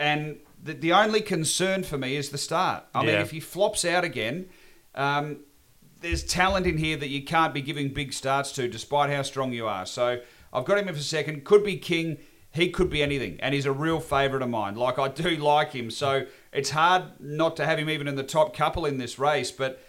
And 0.00 0.38
the, 0.62 0.72
the 0.74 0.92
only 0.92 1.20
concern 1.20 1.82
for 1.82 1.98
me 1.98 2.16
is 2.16 2.30
the 2.30 2.38
start. 2.38 2.84
I 2.94 3.00
mean, 3.00 3.10
Yeah. 3.10 3.20
if 3.20 3.30
he 3.30 3.40
flops 3.40 3.84
out 3.84 4.04
again, 4.04 4.48
um, 4.94 5.40
there's 6.00 6.22
talent 6.24 6.66
in 6.66 6.78
here 6.78 6.96
that 6.96 7.08
you 7.08 7.24
can't 7.24 7.52
be 7.52 7.60
giving 7.60 7.92
big 7.92 8.12
starts 8.12 8.52
to, 8.52 8.68
despite 8.68 9.10
how 9.10 9.22
strong 9.22 9.52
you 9.52 9.66
are. 9.66 9.84
So 9.84 10.20
I've 10.52 10.64
got 10.64 10.78
him 10.78 10.88
in 10.88 10.94
for 10.94 11.00
second. 11.02 11.44
Could 11.44 11.64
be 11.64 11.76
king. 11.76 12.18
He 12.52 12.70
could 12.70 12.88
be 12.88 13.02
anything, 13.02 13.38
and 13.40 13.54
he's 13.54 13.66
a 13.66 13.72
real 13.72 14.00
favourite 14.00 14.42
of 14.42 14.48
mine. 14.48 14.74
Like 14.74 14.98
I 14.98 15.08
do 15.08 15.30
like 15.36 15.72
him, 15.72 15.90
so 15.90 16.24
it's 16.52 16.70
hard 16.70 17.04
not 17.20 17.56
to 17.56 17.66
have 17.66 17.78
him 17.78 17.90
even 17.90 18.08
in 18.08 18.16
the 18.16 18.22
top 18.22 18.56
couple 18.56 18.86
in 18.86 18.96
this 18.96 19.18
race. 19.18 19.50
But 19.50 19.80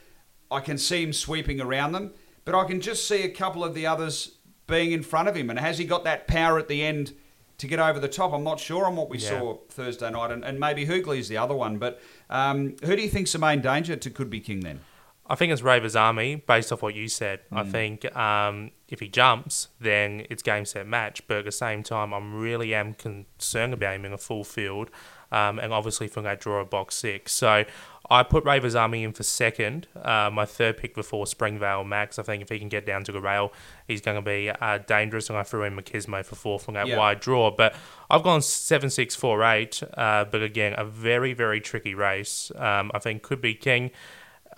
I 0.52 0.60
can 0.60 0.78
see 0.78 1.02
him 1.02 1.13
sweeping 1.13 1.62
around 1.62 1.93
them. 1.93 2.12
But 2.43 2.56
I 2.56 2.65
can 2.65 2.82
just 2.82 3.08
see 3.08 3.24
a 3.24 3.30
couple 3.30 3.63
of 3.63 3.74
the 3.76 3.86
others 3.88 4.38
being 4.69 4.91
in 4.91 5.03
front 5.03 5.27
of 5.27 5.36
him. 5.36 5.49
And 5.49 5.60
has 5.60 5.77
he 5.77 5.86
got 5.86 6.03
that 6.05 6.27
power 6.27 6.58
at 6.60 6.67
the 6.67 6.84
end 6.84 7.13
to 7.58 7.67
get 7.67 7.79
over 7.79 7.99
the 7.99 8.08
top? 8.08 8.32
I'm 8.34 8.43
not 8.43 8.60
sure 8.60 8.86
on 8.86 8.95
what 8.95 9.10
we 9.10 9.17
Yeah. 9.17 9.29
saw 9.39 9.58
Thursday 9.69 10.10
night, 10.12 10.32
and, 10.32 10.45
and 10.45 10.60
maybe 10.60 10.86
Hoogley's 10.86 11.27
the 11.27 11.38
other 11.38 11.55
one. 11.55 11.77
But 11.77 11.99
um, 12.29 12.75
who 12.84 12.95
do 12.95 13.01
you 13.01 13.10
think's 13.10 13.34
the 13.34 13.39
main 13.39 13.60
danger 13.62 13.95
to 13.95 14.10
Could 14.10 14.29
Be 14.29 14.39
King 14.39 14.62
then? 14.62 14.79
I 15.27 15.36
think 15.36 15.51
it's 15.51 15.62
Ravers 15.62 15.95
Army, 15.95 16.36
based 16.36 16.71
off 16.71 16.82
what 16.82 16.95
you 16.95 17.08
said. 17.08 17.41
I 17.51 17.63
Mm. 17.63 17.71
think 17.71 18.15
um, 18.15 18.71
if 18.89 18.99
he 18.99 19.08
jumps, 19.08 19.69
then 19.80 20.25
it's 20.30 20.43
game 20.43 20.65
set 20.65 20.88
match. 20.88 21.25
But 21.28 21.38
at 21.38 21.45
the 21.45 21.52
same 21.52 21.84
time, 21.84 22.13
I'm 22.13 22.36
really 22.39 22.73
am 22.73 22.93
concerned 22.93 23.73
about 23.73 23.95
him 23.95 24.06
in 24.06 24.13
a 24.13 24.17
full 24.17 24.43
field, 24.43 24.89
um, 25.32 25.60
and 25.60 25.71
obviously 25.73 26.08
from 26.08 26.23
that 26.23 26.39
draw 26.39 26.62
a 26.62 26.65
box 26.65 26.95
six. 26.95 27.32
So 27.34 27.65
I 28.12 28.23
put 28.23 28.43
Ravers 28.45 28.73
Army 28.73 29.04
in 29.04 29.13
for 29.13 29.21
second. 29.21 29.88
Uh, 29.95 30.32
my 30.34 30.43
third 30.45 30.78
pick 30.78 30.95
before 30.95 31.28
Springvale 31.28 31.84
Max. 31.84 32.17
I 32.17 32.23
think 32.23 32.41
if 32.41 32.49
he 32.49 32.58
can 32.58 32.67
get 32.69 32.84
down 32.86 33.04
to 33.04 33.12
the 33.12 33.21
rail, 33.21 33.54
he's 33.88 34.02
going 34.02 34.15
to 34.17 34.21
be 34.23 34.49
uh, 34.49 34.80
dangerous. 34.80 35.30
And 35.30 35.38
I 35.38 35.43
threw 35.43 35.63
in 35.63 35.75
Machismo 35.75 36.25
for 36.25 36.36
fourth 36.36 36.65
from 36.65 36.73
that 36.73 36.88
Yeah. 36.88 36.97
wide 36.97 37.19
draw. 37.19 37.52
But 37.52 37.75
I've 38.10 38.23
gone 38.23 38.41
seven 38.41 38.89
six 38.89 39.15
four 39.15 39.43
eight. 39.43 39.84
Uh, 39.95 40.25
but 40.25 40.41
again, 40.41 40.73
a 40.78 40.86
very 40.86 41.34
very 41.34 41.62
tricky 41.62 41.93
race. 41.93 42.52
Um, 42.56 42.89
I 42.95 42.99
think 42.99 43.21
could 43.21 43.41
be 43.41 43.54
King. 43.54 43.91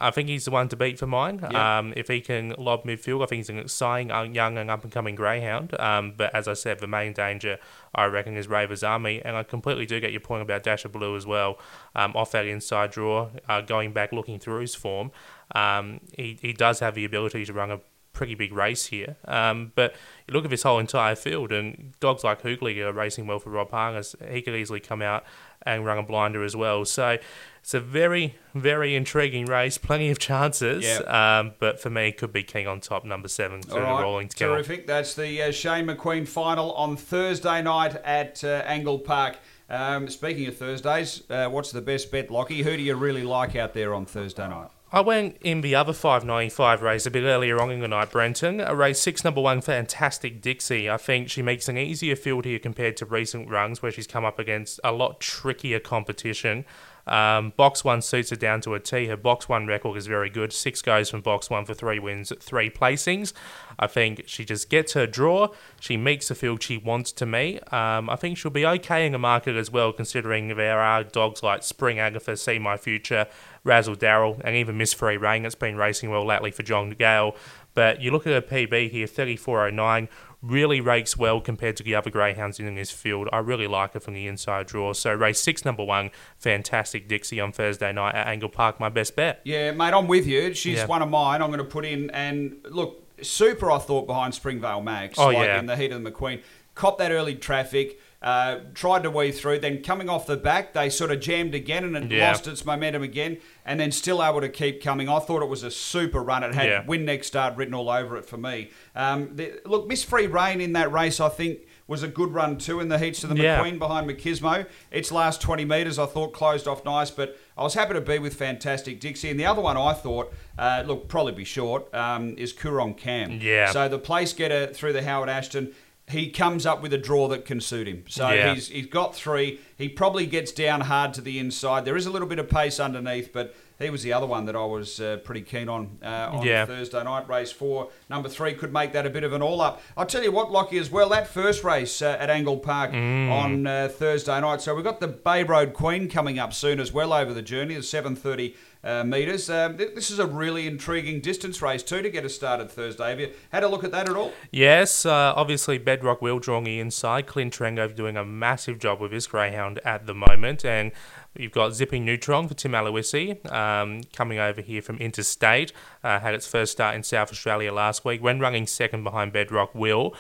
I 0.01 0.11
think 0.11 0.29
he's 0.29 0.45
the 0.45 0.51
one 0.51 0.67
to 0.69 0.75
beat 0.75 0.99
for 0.99 1.07
mine. 1.07 1.39
Yeah. 1.41 1.79
Um, 1.79 1.93
if 1.95 2.07
he 2.07 2.21
can 2.21 2.55
lob 2.57 2.83
midfield, 2.83 3.23
I 3.23 3.27
think 3.27 3.39
he's 3.39 3.49
an 3.49 3.59
exciting 3.59 4.11
uh, 4.11 4.23
young 4.23 4.57
and 4.57 4.69
up 4.69 4.83
and 4.83 4.91
coming 4.91 5.15
greyhound. 5.15 5.79
Um, 5.79 6.13
but 6.17 6.33
as 6.35 6.47
I 6.47 6.53
said, 6.53 6.79
the 6.79 6.87
main 6.87 7.13
danger 7.13 7.59
I 7.93 8.05
reckon 8.05 8.35
is 8.35 8.47
Ravers 8.47 8.83
Army, 8.83 9.21
and 9.23 9.35
I 9.35 9.43
completely 9.43 9.85
do 9.85 9.99
get 9.99 10.11
your 10.11 10.21
point 10.21 10.41
about 10.41 10.63
Dash 10.63 10.85
of 10.85 10.91
Blue 10.91 11.15
as 11.15 11.25
well. 11.25 11.59
Um, 11.95 12.13
off 12.15 12.31
that 12.31 12.45
inside 12.45 12.91
draw, 12.91 13.29
uh, 13.47 13.61
going 13.61 13.93
back 13.93 14.11
looking 14.11 14.39
through 14.39 14.61
his 14.61 14.75
form, 14.75 15.11
um, 15.53 15.99
he 16.17 16.37
he 16.41 16.53
does 16.53 16.79
have 16.79 16.95
the 16.95 17.05
ability 17.05 17.45
to 17.45 17.53
run 17.53 17.71
a 17.71 17.79
pretty 18.13 18.35
big 18.35 18.53
race 18.53 18.87
here. 18.87 19.15
Um, 19.25 19.71
but 19.75 19.95
you 20.27 20.33
look 20.33 20.43
at 20.43 20.49
this 20.49 20.63
whole 20.63 20.79
entire 20.79 21.15
field, 21.15 21.51
and 21.51 21.93
dogs 21.99 22.23
like 22.23 22.41
Hoogley 22.41 22.79
are 22.79 22.93
racing 22.93 23.27
well 23.27 23.39
for 23.39 23.49
Rob 23.49 23.71
Harness. 23.71 24.15
He 24.29 24.41
could 24.41 24.55
easily 24.55 24.79
come 24.79 25.01
out 25.01 25.23
and 25.63 25.85
run 25.85 25.97
a 25.97 26.03
blinder 26.03 26.43
as 26.43 26.55
well. 26.55 26.85
So 26.85 27.17
it's 27.61 27.73
a 27.73 27.79
very, 27.79 28.35
very 28.55 28.95
intriguing 28.95 29.45
race. 29.45 29.77
Plenty 29.77 30.09
of 30.09 30.19
chances. 30.19 30.83
Yep. 30.83 31.07
Um, 31.07 31.53
but 31.59 31.79
for 31.79 31.89
me, 31.89 32.09
it 32.09 32.17
could 32.17 32.33
be 32.33 32.43
King 32.43 32.67
on 32.67 32.79
top, 32.79 33.05
number 33.05 33.27
seven, 33.27 33.61
for 33.61 33.75
the 33.75 33.81
rolling 33.81 34.27
together. 34.27 34.55
terrific. 34.55 34.87
That's 34.87 35.13
the 35.13 35.43
uh, 35.43 35.51
Shane 35.51 35.85
McQueen 35.85 36.27
final 36.27 36.73
on 36.73 36.97
Thursday 36.97 37.61
night 37.61 37.95
at 38.03 38.43
uh, 38.43 38.63
Angle 38.65 38.99
Park. 38.99 39.37
Um, 39.69 40.09
speaking 40.09 40.47
of 40.47 40.57
Thursdays, 40.57 41.23
uh, 41.29 41.47
what's 41.47 41.71
the 41.71 41.81
best 41.81 42.11
bet, 42.11 42.29
Lockie? 42.29 42.61
Who 42.61 42.75
do 42.75 42.83
you 42.83 42.95
really 42.95 43.23
like 43.23 43.55
out 43.55 43.73
there 43.73 43.93
on 43.93 44.05
Thursday 44.05 44.47
night? 44.47 44.69
I 44.93 44.99
went 44.99 45.37
in 45.39 45.61
the 45.61 45.73
other 45.73 45.93
595 45.93 46.81
race 46.81 47.05
a 47.05 47.11
bit 47.11 47.23
earlier 47.23 47.61
on 47.61 47.71
in 47.71 47.79
the 47.79 47.87
night, 47.87 48.11
Brenton. 48.11 48.59
A 48.59 48.75
race 48.75 48.99
six, 48.99 49.23
number 49.23 49.39
one, 49.39 49.61
Fantastic 49.61 50.41
Dixie. 50.41 50.89
I 50.89 50.97
think 50.97 51.29
she 51.29 51.41
makes 51.41 51.69
an 51.69 51.77
easier 51.77 52.17
field 52.17 52.43
here 52.43 52.59
compared 52.59 52.97
to 52.97 53.05
recent 53.05 53.49
runs 53.49 53.81
where 53.81 53.93
she's 53.93 54.05
come 54.05 54.25
up 54.25 54.37
against 54.37 54.81
a 54.83 54.91
lot 54.91 55.21
trickier 55.21 55.79
competition. 55.79 56.65
Um, 57.11 57.51
box 57.57 57.83
one 57.83 58.01
suits 58.01 58.29
her 58.29 58.37
down 58.37 58.61
to 58.61 58.73
a 58.73 58.79
T. 58.79 59.07
Her 59.07 59.17
box 59.17 59.49
one 59.49 59.67
record 59.67 59.97
is 59.97 60.07
very 60.07 60.29
good. 60.29 60.53
Six 60.53 60.81
goes 60.81 61.09
from 61.09 61.19
box 61.19 61.49
one 61.49 61.65
for 61.65 61.73
three 61.73 61.99
wins, 61.99 62.31
three 62.39 62.69
placings. 62.69 63.33
I 63.77 63.87
think 63.87 64.23
she 64.27 64.45
just 64.45 64.69
gets 64.69 64.93
her 64.93 65.05
draw. 65.05 65.49
She 65.79 65.97
meets 65.97 66.29
the 66.29 66.35
field 66.35 66.63
she 66.63 66.77
wants 66.77 67.11
to 67.13 67.25
meet. 67.25 67.61
Um, 67.73 68.09
I 68.09 68.15
think 68.15 68.37
she'll 68.37 68.49
be 68.49 68.65
okay 68.65 69.05
in 69.05 69.11
the 69.11 69.19
market 69.19 69.57
as 69.57 69.69
well, 69.69 69.91
considering 69.91 70.55
there 70.55 70.79
are 70.79 71.03
dogs 71.03 71.43
like 71.43 71.63
Spring 71.63 71.99
Agatha, 71.99 72.37
See 72.37 72.59
My 72.59 72.77
Future, 72.77 73.27
Razzle 73.63 73.95
Darrell, 73.95 74.39
and 74.45 74.55
even 74.55 74.77
Miss 74.77 74.93
Free 74.93 75.17
Rain 75.17 75.43
that's 75.43 75.55
been 75.55 75.75
racing 75.75 76.09
well 76.09 76.25
lately 76.25 76.51
for 76.51 76.63
John 76.63 76.91
Gale. 76.91 77.35
But 77.73 78.01
you 78.01 78.11
look 78.11 78.27
at 78.27 78.33
her 78.33 78.41
PB 78.41 78.89
here, 78.91 79.07
3409 79.07 80.09
really 80.41 80.81
rakes 80.81 81.15
well 81.15 81.39
compared 81.39 81.77
to 81.77 81.83
the 81.83 81.93
other 81.93 82.09
greyhounds 82.09 82.59
in 82.59 82.73
this 82.75 82.89
field. 82.89 83.29
I 83.31 83.37
really 83.37 83.67
like 83.67 83.93
her 83.93 83.99
from 83.99 84.15
the 84.15 84.27
inside 84.27 84.65
draw. 84.67 84.91
So 84.93 85.13
race 85.13 85.39
six, 85.39 85.63
number 85.63 85.83
one, 85.83 86.09
fantastic 86.39 87.07
Dixie 87.07 87.39
on 87.39 87.51
Thursday 87.51 87.91
night 87.93 88.15
at 88.15 88.27
Angle 88.27 88.49
Park, 88.49 88.79
my 88.79 88.89
best 88.89 89.15
bet. 89.15 89.41
Yeah, 89.43 89.71
mate, 89.71 89.93
I'm 89.93 90.07
with 90.07 90.25
you. 90.25 90.53
She's 90.53 90.77
Yeah. 90.79 90.85
one 90.87 91.01
of 91.01 91.09
mine. 91.09 91.41
I'm 91.41 91.49
going 91.49 91.59
to 91.59 91.63
put 91.63 91.85
in 91.85 92.09
and 92.09 92.55
look 92.69 93.03
super. 93.21 93.69
I 93.71 93.77
thought 93.77 94.07
behind 94.07 94.33
Springvale 94.33 94.81
Max, 94.81 95.19
Oh, 95.19 95.27
like 95.27 95.37
yeah. 95.47 95.59
in 95.59 95.67
the 95.67 95.75
heat 95.77 95.91
of 95.91 96.03
the 96.03 96.11
McQueen, 96.11 96.41
cop 96.73 96.97
that 96.97 97.11
early 97.11 97.35
traffic. 97.35 97.99
Uh, 98.21 98.59
tried 98.75 99.01
to 99.01 99.09
weave 99.09 99.35
through, 99.35 99.57
then 99.57 99.81
coming 99.81 100.07
off 100.07 100.27
the 100.27 100.37
back, 100.37 100.73
they 100.73 100.91
sort 100.91 101.09
of 101.09 101.19
jammed 101.19 101.55
again 101.55 101.83
and 101.83 101.95
it 101.97 102.11
Yeah. 102.15 102.27
lost 102.29 102.45
its 102.47 102.63
momentum 102.63 103.01
again, 103.01 103.39
and 103.65 103.79
then 103.79 103.91
still 103.91 104.23
able 104.23 104.41
to 104.41 104.49
keep 104.49 104.83
coming. 104.83 105.09
I 105.09 105.17
thought 105.17 105.41
it 105.41 105.49
was 105.49 105.63
a 105.63 105.71
super 105.71 106.21
run. 106.21 106.43
It 106.43 106.53
had 106.53 106.69
Yeah. 106.69 106.85
win 106.85 107.03
next 107.03 107.25
start 107.27 107.55
written 107.57 107.73
all 107.73 107.89
over 107.89 108.17
it 108.17 108.25
for 108.25 108.37
me. 108.37 108.69
Um, 108.95 109.31
the, 109.35 109.53
look, 109.65 109.87
Miss 109.87 110.03
Free 110.03 110.27
Rain 110.27 110.61
in 110.61 110.73
that 110.73 110.91
race, 110.91 111.19
I 111.19 111.29
think, 111.29 111.61
was 111.87 112.03
a 112.03 112.07
good 112.07 112.31
run 112.33 112.57
too 112.57 112.79
in 112.79 112.89
the 112.89 112.99
heats 112.99 113.23
of 113.23 113.31
the 113.35 113.41
Yeah. 113.41 113.59
McQueen 113.59 113.79
behind 113.79 114.07
Machismo. 114.07 114.65
Its 114.91 115.11
last 115.11 115.41
20 115.41 115.65
metres, 115.65 115.97
I 115.99 116.05
thought, 116.05 116.31
closed 116.31 116.67
off 116.67 116.85
nice, 116.85 117.09
but 117.11 117.37
I 117.57 117.63
was 117.63 117.73
happy 117.73 117.95
to 117.95 118.01
be 118.01 118.17
with 118.19 118.35
Fantastic 118.35 118.99
Dixie. 119.01 119.29
And 119.31 119.39
the 119.39 119.45
other 119.45 119.61
one 119.61 119.75
I 119.77 119.93
thought, 119.93 120.31
uh, 120.59 120.83
look, 120.85 121.07
probably 121.09 121.33
be 121.33 121.43
short, 121.43 121.91
um, 121.93 122.35
is 122.37 122.53
Coorong 122.53 122.95
Cam. 122.95 123.39
Yeah. 123.41 123.71
So 123.71 123.89
the 123.89 123.99
place 123.99 124.31
getter 124.31 124.67
through 124.67 124.93
the 124.93 125.01
Howard 125.03 125.27
Ashton, 125.27 125.73
he 126.09 126.29
comes 126.29 126.65
up 126.65 126.81
with 126.81 126.91
a 126.93 126.97
draw 126.97 127.27
that 127.29 127.45
can 127.45 127.61
suit 127.61 127.87
him. 127.87 128.03
So 128.09 128.29
Yeah. 128.29 128.53
he's, 128.53 128.67
he's 128.67 128.87
got 128.87 129.15
three. 129.15 129.59
He 129.77 129.87
probably 129.87 130.25
gets 130.25 130.51
down 130.51 130.81
hard 130.81 131.13
to 131.13 131.21
the 131.21 131.39
inside. 131.39 131.85
There 131.85 131.95
is 131.95 132.05
a 132.05 132.11
little 132.11 132.27
bit 132.27 132.39
of 132.39 132.49
pace 132.49 132.79
underneath, 132.81 133.31
but 133.31 133.55
he 133.79 133.89
was 133.89 134.03
the 134.03 134.11
other 134.13 134.27
one 134.27 134.45
that 134.45 134.55
I 134.55 134.65
was 134.65 134.99
uh, 134.99 135.17
pretty 135.23 135.41
keen 135.41 135.69
on 135.69 135.97
uh, 136.03 136.29
on 136.33 136.45
Yeah. 136.45 136.65
Thursday 136.65 137.03
night. 137.03 137.27
Race 137.29 137.51
four, 137.51 137.89
number 138.09 138.27
three 138.29 138.53
could 138.53 138.73
make 138.73 138.91
that 138.93 139.05
a 139.05 139.09
bit 139.09 139.23
of 139.23 139.31
an 139.33 139.41
all 139.41 139.61
up. 139.61 139.81
I'll 139.95 140.05
tell 140.05 140.21
you 140.23 140.31
what, 140.31 140.51
Lockie, 140.51 140.77
as 140.77 140.91
well, 140.91 141.09
that 141.09 141.27
first 141.27 141.63
race 141.63 142.01
uh, 142.01 142.17
at 142.19 142.29
Angle 142.29 142.57
Park 142.57 142.91
Mm. 142.91 143.31
on 143.31 143.67
uh, 143.67 143.87
Thursday 143.91 144.39
night. 144.41 144.61
So 144.61 144.75
we've 144.75 144.83
got 144.83 144.99
the 144.99 145.07
Bay 145.07 145.43
Road 145.43 145.73
Queen 145.73 146.09
coming 146.09 146.37
up 146.39 146.53
soon 146.53 146.79
as 146.79 146.91
well 146.91 147.13
over 147.13 147.33
the 147.33 147.41
journey, 147.41 147.73
the 147.75 147.83
730 147.83 148.55
uh, 148.83 149.03
metres. 149.03 149.49
Um, 149.49 149.77
th- 149.77 149.95
this 149.95 150.09
is 150.09 150.19
a 150.19 150.25
really 150.25 150.67
intriguing 150.67 151.21
distance 151.21 151.61
race 151.61 151.83
too 151.83 152.01
to 152.01 152.09
get 152.09 152.25
us 152.25 152.33
started 152.33 152.71
Thursday. 152.71 153.09
Have 153.09 153.19
you 153.19 153.31
had 153.51 153.63
a 153.63 153.67
look 153.67 153.83
at 153.83 153.91
that 153.91 154.09
at 154.09 154.15
all? 154.15 154.33
Yes, 154.51 155.05
uh, 155.05 155.33
obviously 155.35 155.77
Bedrock 155.77 156.21
will 156.21 156.39
drawing 156.39 156.63
the 156.63 156.79
inside. 156.79 157.27
Clint 157.27 157.53
Trengove 157.53 157.95
doing 157.95 158.17
a 158.17 158.25
massive 158.25 158.79
job 158.79 158.99
with 158.99 159.11
his 159.11 159.27
greyhound 159.27 159.79
at 159.85 160.05
the 160.05 160.13
moment, 160.13 160.65
and 160.65 160.91
you've 161.37 161.51
got 161.51 161.73
Zipping 161.73 162.05
Neutron 162.05 162.47
for 162.47 162.53
Tim 162.53 162.71
Aloisi 162.71 163.49
um, 163.51 164.01
coming 164.13 164.39
over 164.39 164.61
here 164.61 164.81
from 164.81 164.97
Interstate. 164.97 165.71
Uh, 166.03 166.19
had 166.19 166.33
its 166.33 166.47
first 166.47 166.71
start 166.71 166.95
in 166.95 167.03
South 167.03 167.31
Australia 167.31 167.71
last 167.71 168.03
week 168.03 168.21
when 168.21 168.39
running 168.39 168.67
second 168.67 169.03
behind 169.03 169.31
Bedrock 169.31 169.73
Will. 169.75 170.15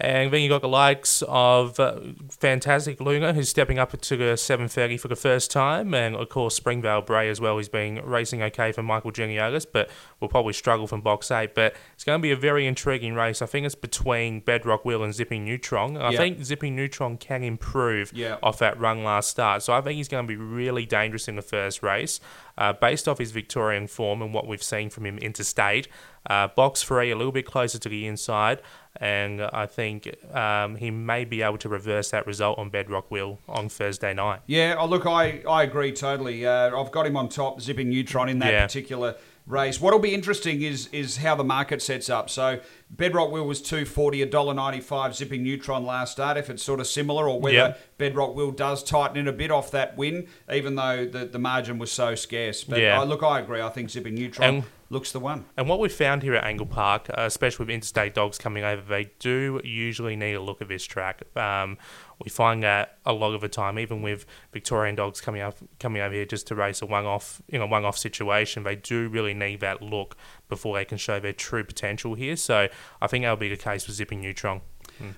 And 0.00 0.32
then 0.32 0.40
you 0.42 0.48
got 0.48 0.60
the 0.60 0.68
likes 0.68 1.22
of 1.28 1.78
uh, 1.78 2.00
Fantastic 2.30 3.00
Luna, 3.00 3.32
who's 3.32 3.48
stepping 3.48 3.78
up 3.78 3.92
to 3.98 4.16
the 4.16 4.36
730 4.36 4.96
for 4.96 5.06
the 5.06 5.14
first 5.14 5.52
time, 5.52 5.94
and 5.94 6.16
of 6.16 6.28
course 6.28 6.56
Springvale 6.56 7.02
Bray 7.02 7.28
as 7.30 7.40
well, 7.40 7.56
who's 7.56 7.68
been 7.68 8.04
racing 8.04 8.42
okay 8.42 8.72
for 8.72 8.82
Michael 8.82 9.12
Geniotis, 9.12 9.64
but 9.72 9.88
will 10.18 10.28
probably 10.28 10.52
struggle 10.52 10.88
from 10.88 11.00
box 11.00 11.30
eight. 11.30 11.54
But 11.54 11.76
it's 11.94 12.02
going 12.02 12.18
to 12.18 12.22
be 12.22 12.32
a 12.32 12.36
very 12.36 12.66
intriguing 12.66 13.14
race. 13.14 13.40
I 13.40 13.46
think 13.46 13.66
it's 13.66 13.76
between 13.76 14.40
Bedrock 14.40 14.84
Will 14.84 15.04
and 15.04 15.14
Zipping 15.14 15.44
Neutron. 15.44 15.96
I 15.96 16.10
Yeah. 16.10 16.18
think 16.18 16.42
Zipping 16.44 16.74
Neutron 16.74 17.16
can 17.16 17.44
improve 17.44 18.12
Yeah. 18.12 18.38
off 18.42 18.58
that 18.58 18.78
run 18.80 19.04
last 19.04 19.30
start, 19.30 19.62
so 19.62 19.72
I 19.72 19.80
think 19.80 19.96
he's 19.96 20.08
going 20.08 20.24
to 20.26 20.28
be 20.28 20.36
really 20.36 20.86
dangerous 20.86 21.28
in 21.28 21.36
the 21.36 21.42
first 21.42 21.84
race, 21.84 22.18
uh, 22.58 22.72
based 22.72 23.06
off 23.06 23.18
his 23.18 23.30
Victorian 23.30 23.86
form 23.86 24.22
and 24.22 24.34
what 24.34 24.48
we've 24.48 24.62
seen 24.62 24.90
from 24.90 25.06
him 25.06 25.18
interstate. 25.18 25.86
Uh, 26.28 26.48
box 26.48 26.82
three, 26.82 27.10
a 27.10 27.16
little 27.16 27.32
bit 27.32 27.44
closer 27.44 27.78
to 27.78 27.88
the 27.88 28.06
inside, 28.06 28.60
and 29.00 29.42
I 29.42 29.66
think 29.66 30.14
um, 30.34 30.76
he 30.76 30.90
may 30.90 31.24
be 31.24 31.42
able 31.42 31.58
to 31.58 31.68
reverse 31.68 32.10
that 32.10 32.26
result 32.26 32.58
on 32.58 32.70
Bedrock 32.70 33.10
Will 33.10 33.38
on 33.48 33.68
Thursday 33.68 34.14
night. 34.14 34.40
Yeah, 34.46 34.76
oh, 34.78 34.86
look, 34.86 35.06
I, 35.06 35.42
I 35.48 35.62
agree 35.64 35.92
totally. 35.92 36.46
Uh, 36.46 36.78
I've 36.78 36.92
got 36.92 37.06
him 37.06 37.16
on 37.16 37.28
top, 37.28 37.60
zipping 37.60 37.88
Neutron 37.90 38.28
in 38.28 38.38
that 38.40 38.52
Yeah. 38.52 38.66
particular 38.66 39.16
race. 39.46 39.78
What'll 39.80 39.98
be 39.98 40.14
interesting 40.14 40.62
is 40.62 40.86
is 40.92 41.18
how 41.18 41.34
the 41.34 41.44
market 41.44 41.82
sets 41.82 42.08
up. 42.08 42.30
So 42.30 42.60
Bedrock 42.90 43.30
Will 43.30 43.44
was 43.46 43.60
two 43.60 43.84
forty, 43.84 44.22
a 44.22 44.26
dollar 44.26 44.54
ninety 44.54 44.80
five, 44.80 45.14
zipping 45.14 45.42
Neutron 45.42 45.84
last 45.84 46.12
start. 46.12 46.36
If 46.38 46.48
it's 46.48 46.62
sort 46.62 46.80
of 46.80 46.86
similar, 46.86 47.28
or 47.28 47.38
whether 47.40 47.54
Yeah. 47.56 47.74
Bedrock 47.98 48.34
Will 48.34 48.52
does 48.52 48.82
tighten 48.82 49.18
in 49.18 49.28
a 49.28 49.32
bit 49.32 49.50
off 49.50 49.70
that 49.72 49.98
win, 49.98 50.28
even 50.50 50.76
though 50.76 51.04
the, 51.04 51.26
the 51.26 51.38
margin 51.38 51.78
was 51.78 51.92
so 51.92 52.14
scarce. 52.14 52.64
But 52.64 52.80
Yeah. 52.80 52.98
I, 52.98 53.04
look, 53.04 53.22
I 53.22 53.38
agree. 53.40 53.60
I 53.60 53.68
think 53.68 53.90
zipping 53.90 54.14
Neutron 54.14 54.48
And- 54.56 54.64
looks 54.94 55.12
the 55.12 55.20
one. 55.20 55.44
And 55.58 55.68
what 55.68 55.78
we've 55.78 55.92
found 55.92 56.22
here 56.22 56.34
at 56.34 56.44
Angle 56.44 56.64
Park, 56.64 57.10
uh, 57.10 57.22
especially 57.26 57.66
with 57.66 57.74
interstate 57.74 58.14
dogs 58.14 58.38
coming 58.38 58.64
over, 58.64 58.80
they 58.80 59.10
do 59.18 59.60
usually 59.62 60.16
need 60.16 60.32
a 60.32 60.40
look 60.40 60.62
at 60.62 60.68
this 60.68 60.84
track. 60.84 61.22
Um, 61.36 61.76
we 62.24 62.30
find 62.30 62.62
that 62.62 62.98
a 63.04 63.12
lot 63.12 63.34
of 63.34 63.42
the 63.42 63.48
time, 63.48 63.78
even 63.78 64.00
with 64.00 64.24
Victorian 64.52 64.94
dogs 64.94 65.20
coming 65.20 65.42
up, 65.42 65.58
coming 65.78 66.00
over 66.00 66.14
here 66.14 66.24
just 66.24 66.46
to 66.46 66.54
race 66.54 66.80
a 66.80 66.86
one-off, 66.86 67.42
in 67.48 67.60
a 67.60 67.66
one-off 67.66 67.98
situation, 67.98 68.62
they 68.62 68.76
do 68.76 69.08
really 69.08 69.34
need 69.34 69.60
that 69.60 69.82
look 69.82 70.16
before 70.48 70.76
they 70.76 70.86
can 70.86 70.96
show 70.96 71.20
their 71.20 71.34
true 71.34 71.64
potential 71.64 72.14
here. 72.14 72.36
So 72.36 72.68
I 73.02 73.06
think 73.06 73.24
that'll 73.24 73.36
be 73.36 73.50
the 73.50 73.56
case 73.56 73.86
with 73.86 73.96
Zipping 73.96 74.22
Neutron. 74.22 74.62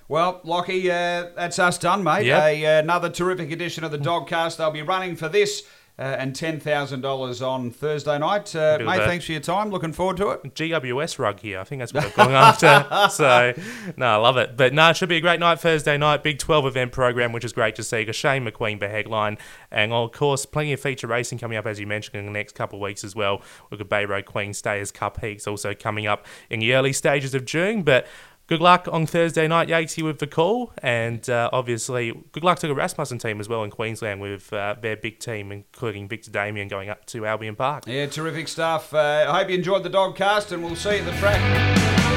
Well, 0.07 0.41
Lockie, 0.43 0.89
uh, 0.89 1.29
that's 1.35 1.59
us 1.59 1.77
done, 1.77 2.03
mate. 2.03 2.25
Yep. 2.25 2.43
A, 2.43 2.65
uh, 2.65 2.79
another 2.79 3.09
terrific 3.09 3.51
edition 3.51 3.83
of 3.83 3.91
the 3.91 3.99
Dogcast. 3.99 4.57
They'll 4.57 4.71
be 4.71 4.81
running 4.81 5.15
for 5.15 5.29
this 5.29 5.63
uh, 5.99 6.15
and 6.19 6.33
$10,000 6.33 7.47
on 7.47 7.71
Thursday 7.71 8.19
night. 8.19 8.55
Uh, 8.55 8.77
mate, 8.85 9.01
thanks 9.03 9.25
for 9.25 9.31
your 9.31 9.41
time. 9.41 9.71
Looking 9.71 9.93
forward 9.93 10.17
to 10.17 10.29
it. 10.29 10.53
GWS 10.53 11.17
rug 11.17 11.39
here. 11.39 11.59
I 11.59 11.63
think 11.63 11.79
that's 11.79 11.91
what 11.91 12.03
they're 12.03 12.25
going 12.25 12.35
after. 12.35 12.85
So, 13.17 13.53
no, 13.95 14.05
I 14.05 14.15
love 14.17 14.37
it. 14.37 14.57
But 14.57 14.73
no, 14.73 14.89
it 14.89 14.97
should 14.97 15.09
be 15.09 15.17
a 15.17 15.21
great 15.21 15.39
night 15.39 15.59
Thursday 15.59 15.97
night. 15.97 16.23
Big 16.23 16.39
12 16.39 16.65
event 16.67 16.91
program, 16.91 17.31
which 17.31 17.45
is 17.45 17.53
great 17.53 17.75
to 17.75 17.83
see. 17.83 18.11
Shane 18.11 18.45
McQueen 18.45 18.79
the 18.79 18.89
headline. 18.89 19.37
And 19.71 19.91
of 19.91 20.11
course, 20.11 20.45
plenty 20.45 20.73
of 20.73 20.79
feature 20.79 21.07
racing 21.07 21.39
coming 21.39 21.57
up, 21.57 21.65
as 21.65 21.79
you 21.79 21.87
mentioned, 21.87 22.15
in 22.15 22.25
the 22.25 22.31
next 22.31 22.53
couple 22.53 22.79
of 22.79 22.83
weeks 22.83 23.03
as 23.03 23.15
well. 23.15 23.41
We've 23.69 23.79
got 23.79 23.89
Bay 23.89 24.05
Road 24.05 24.25
Queen 24.25 24.53
Stayers 24.53 24.91
Cup 24.91 25.19
Heats 25.21 25.47
also 25.47 25.73
coming 25.73 26.05
up 26.05 26.25
in 26.49 26.59
the 26.59 26.73
early 26.73 26.93
stages 26.93 27.33
of 27.33 27.45
June. 27.45 27.83
But 27.83 28.05
Good 28.47 28.61
luck 28.61 28.87
on 28.89 29.05
Thursday 29.05 29.45
night, 29.45 29.67
Yatesy, 29.67 30.01
with 30.01 30.19
the 30.19 30.27
call, 30.27 30.71
and 30.81 31.29
uh, 31.29 31.49
obviously 31.51 32.13
good 32.31 32.45
luck 32.45 32.59
to 32.59 32.67
the 32.67 32.73
Rasmussen 32.73 33.17
team 33.17 33.41
as 33.41 33.49
well 33.49 33.61
in 33.65 33.71
Queensland 33.71 34.21
with 34.21 34.53
uh, 34.53 34.75
their 34.81 34.95
big 34.95 35.19
team, 35.19 35.51
including 35.51 36.07
Victa 36.07 36.31
Damian 36.31 36.69
going 36.69 36.87
up 36.87 37.05
to 37.07 37.25
Albion 37.25 37.57
Park. 37.57 37.83
Yeah, 37.87 38.05
terrific 38.05 38.47
stuff. 38.47 38.93
Uh, 38.93 39.25
I 39.27 39.39
hope 39.39 39.49
you 39.49 39.55
enjoyed 39.55 39.83
the 39.83 39.89
Dogcast, 39.89 40.53
and 40.53 40.63
we'll 40.63 40.77
see 40.77 40.91
you 40.91 40.99
at 40.99 41.05
the 41.11 41.17
track. 41.17 42.16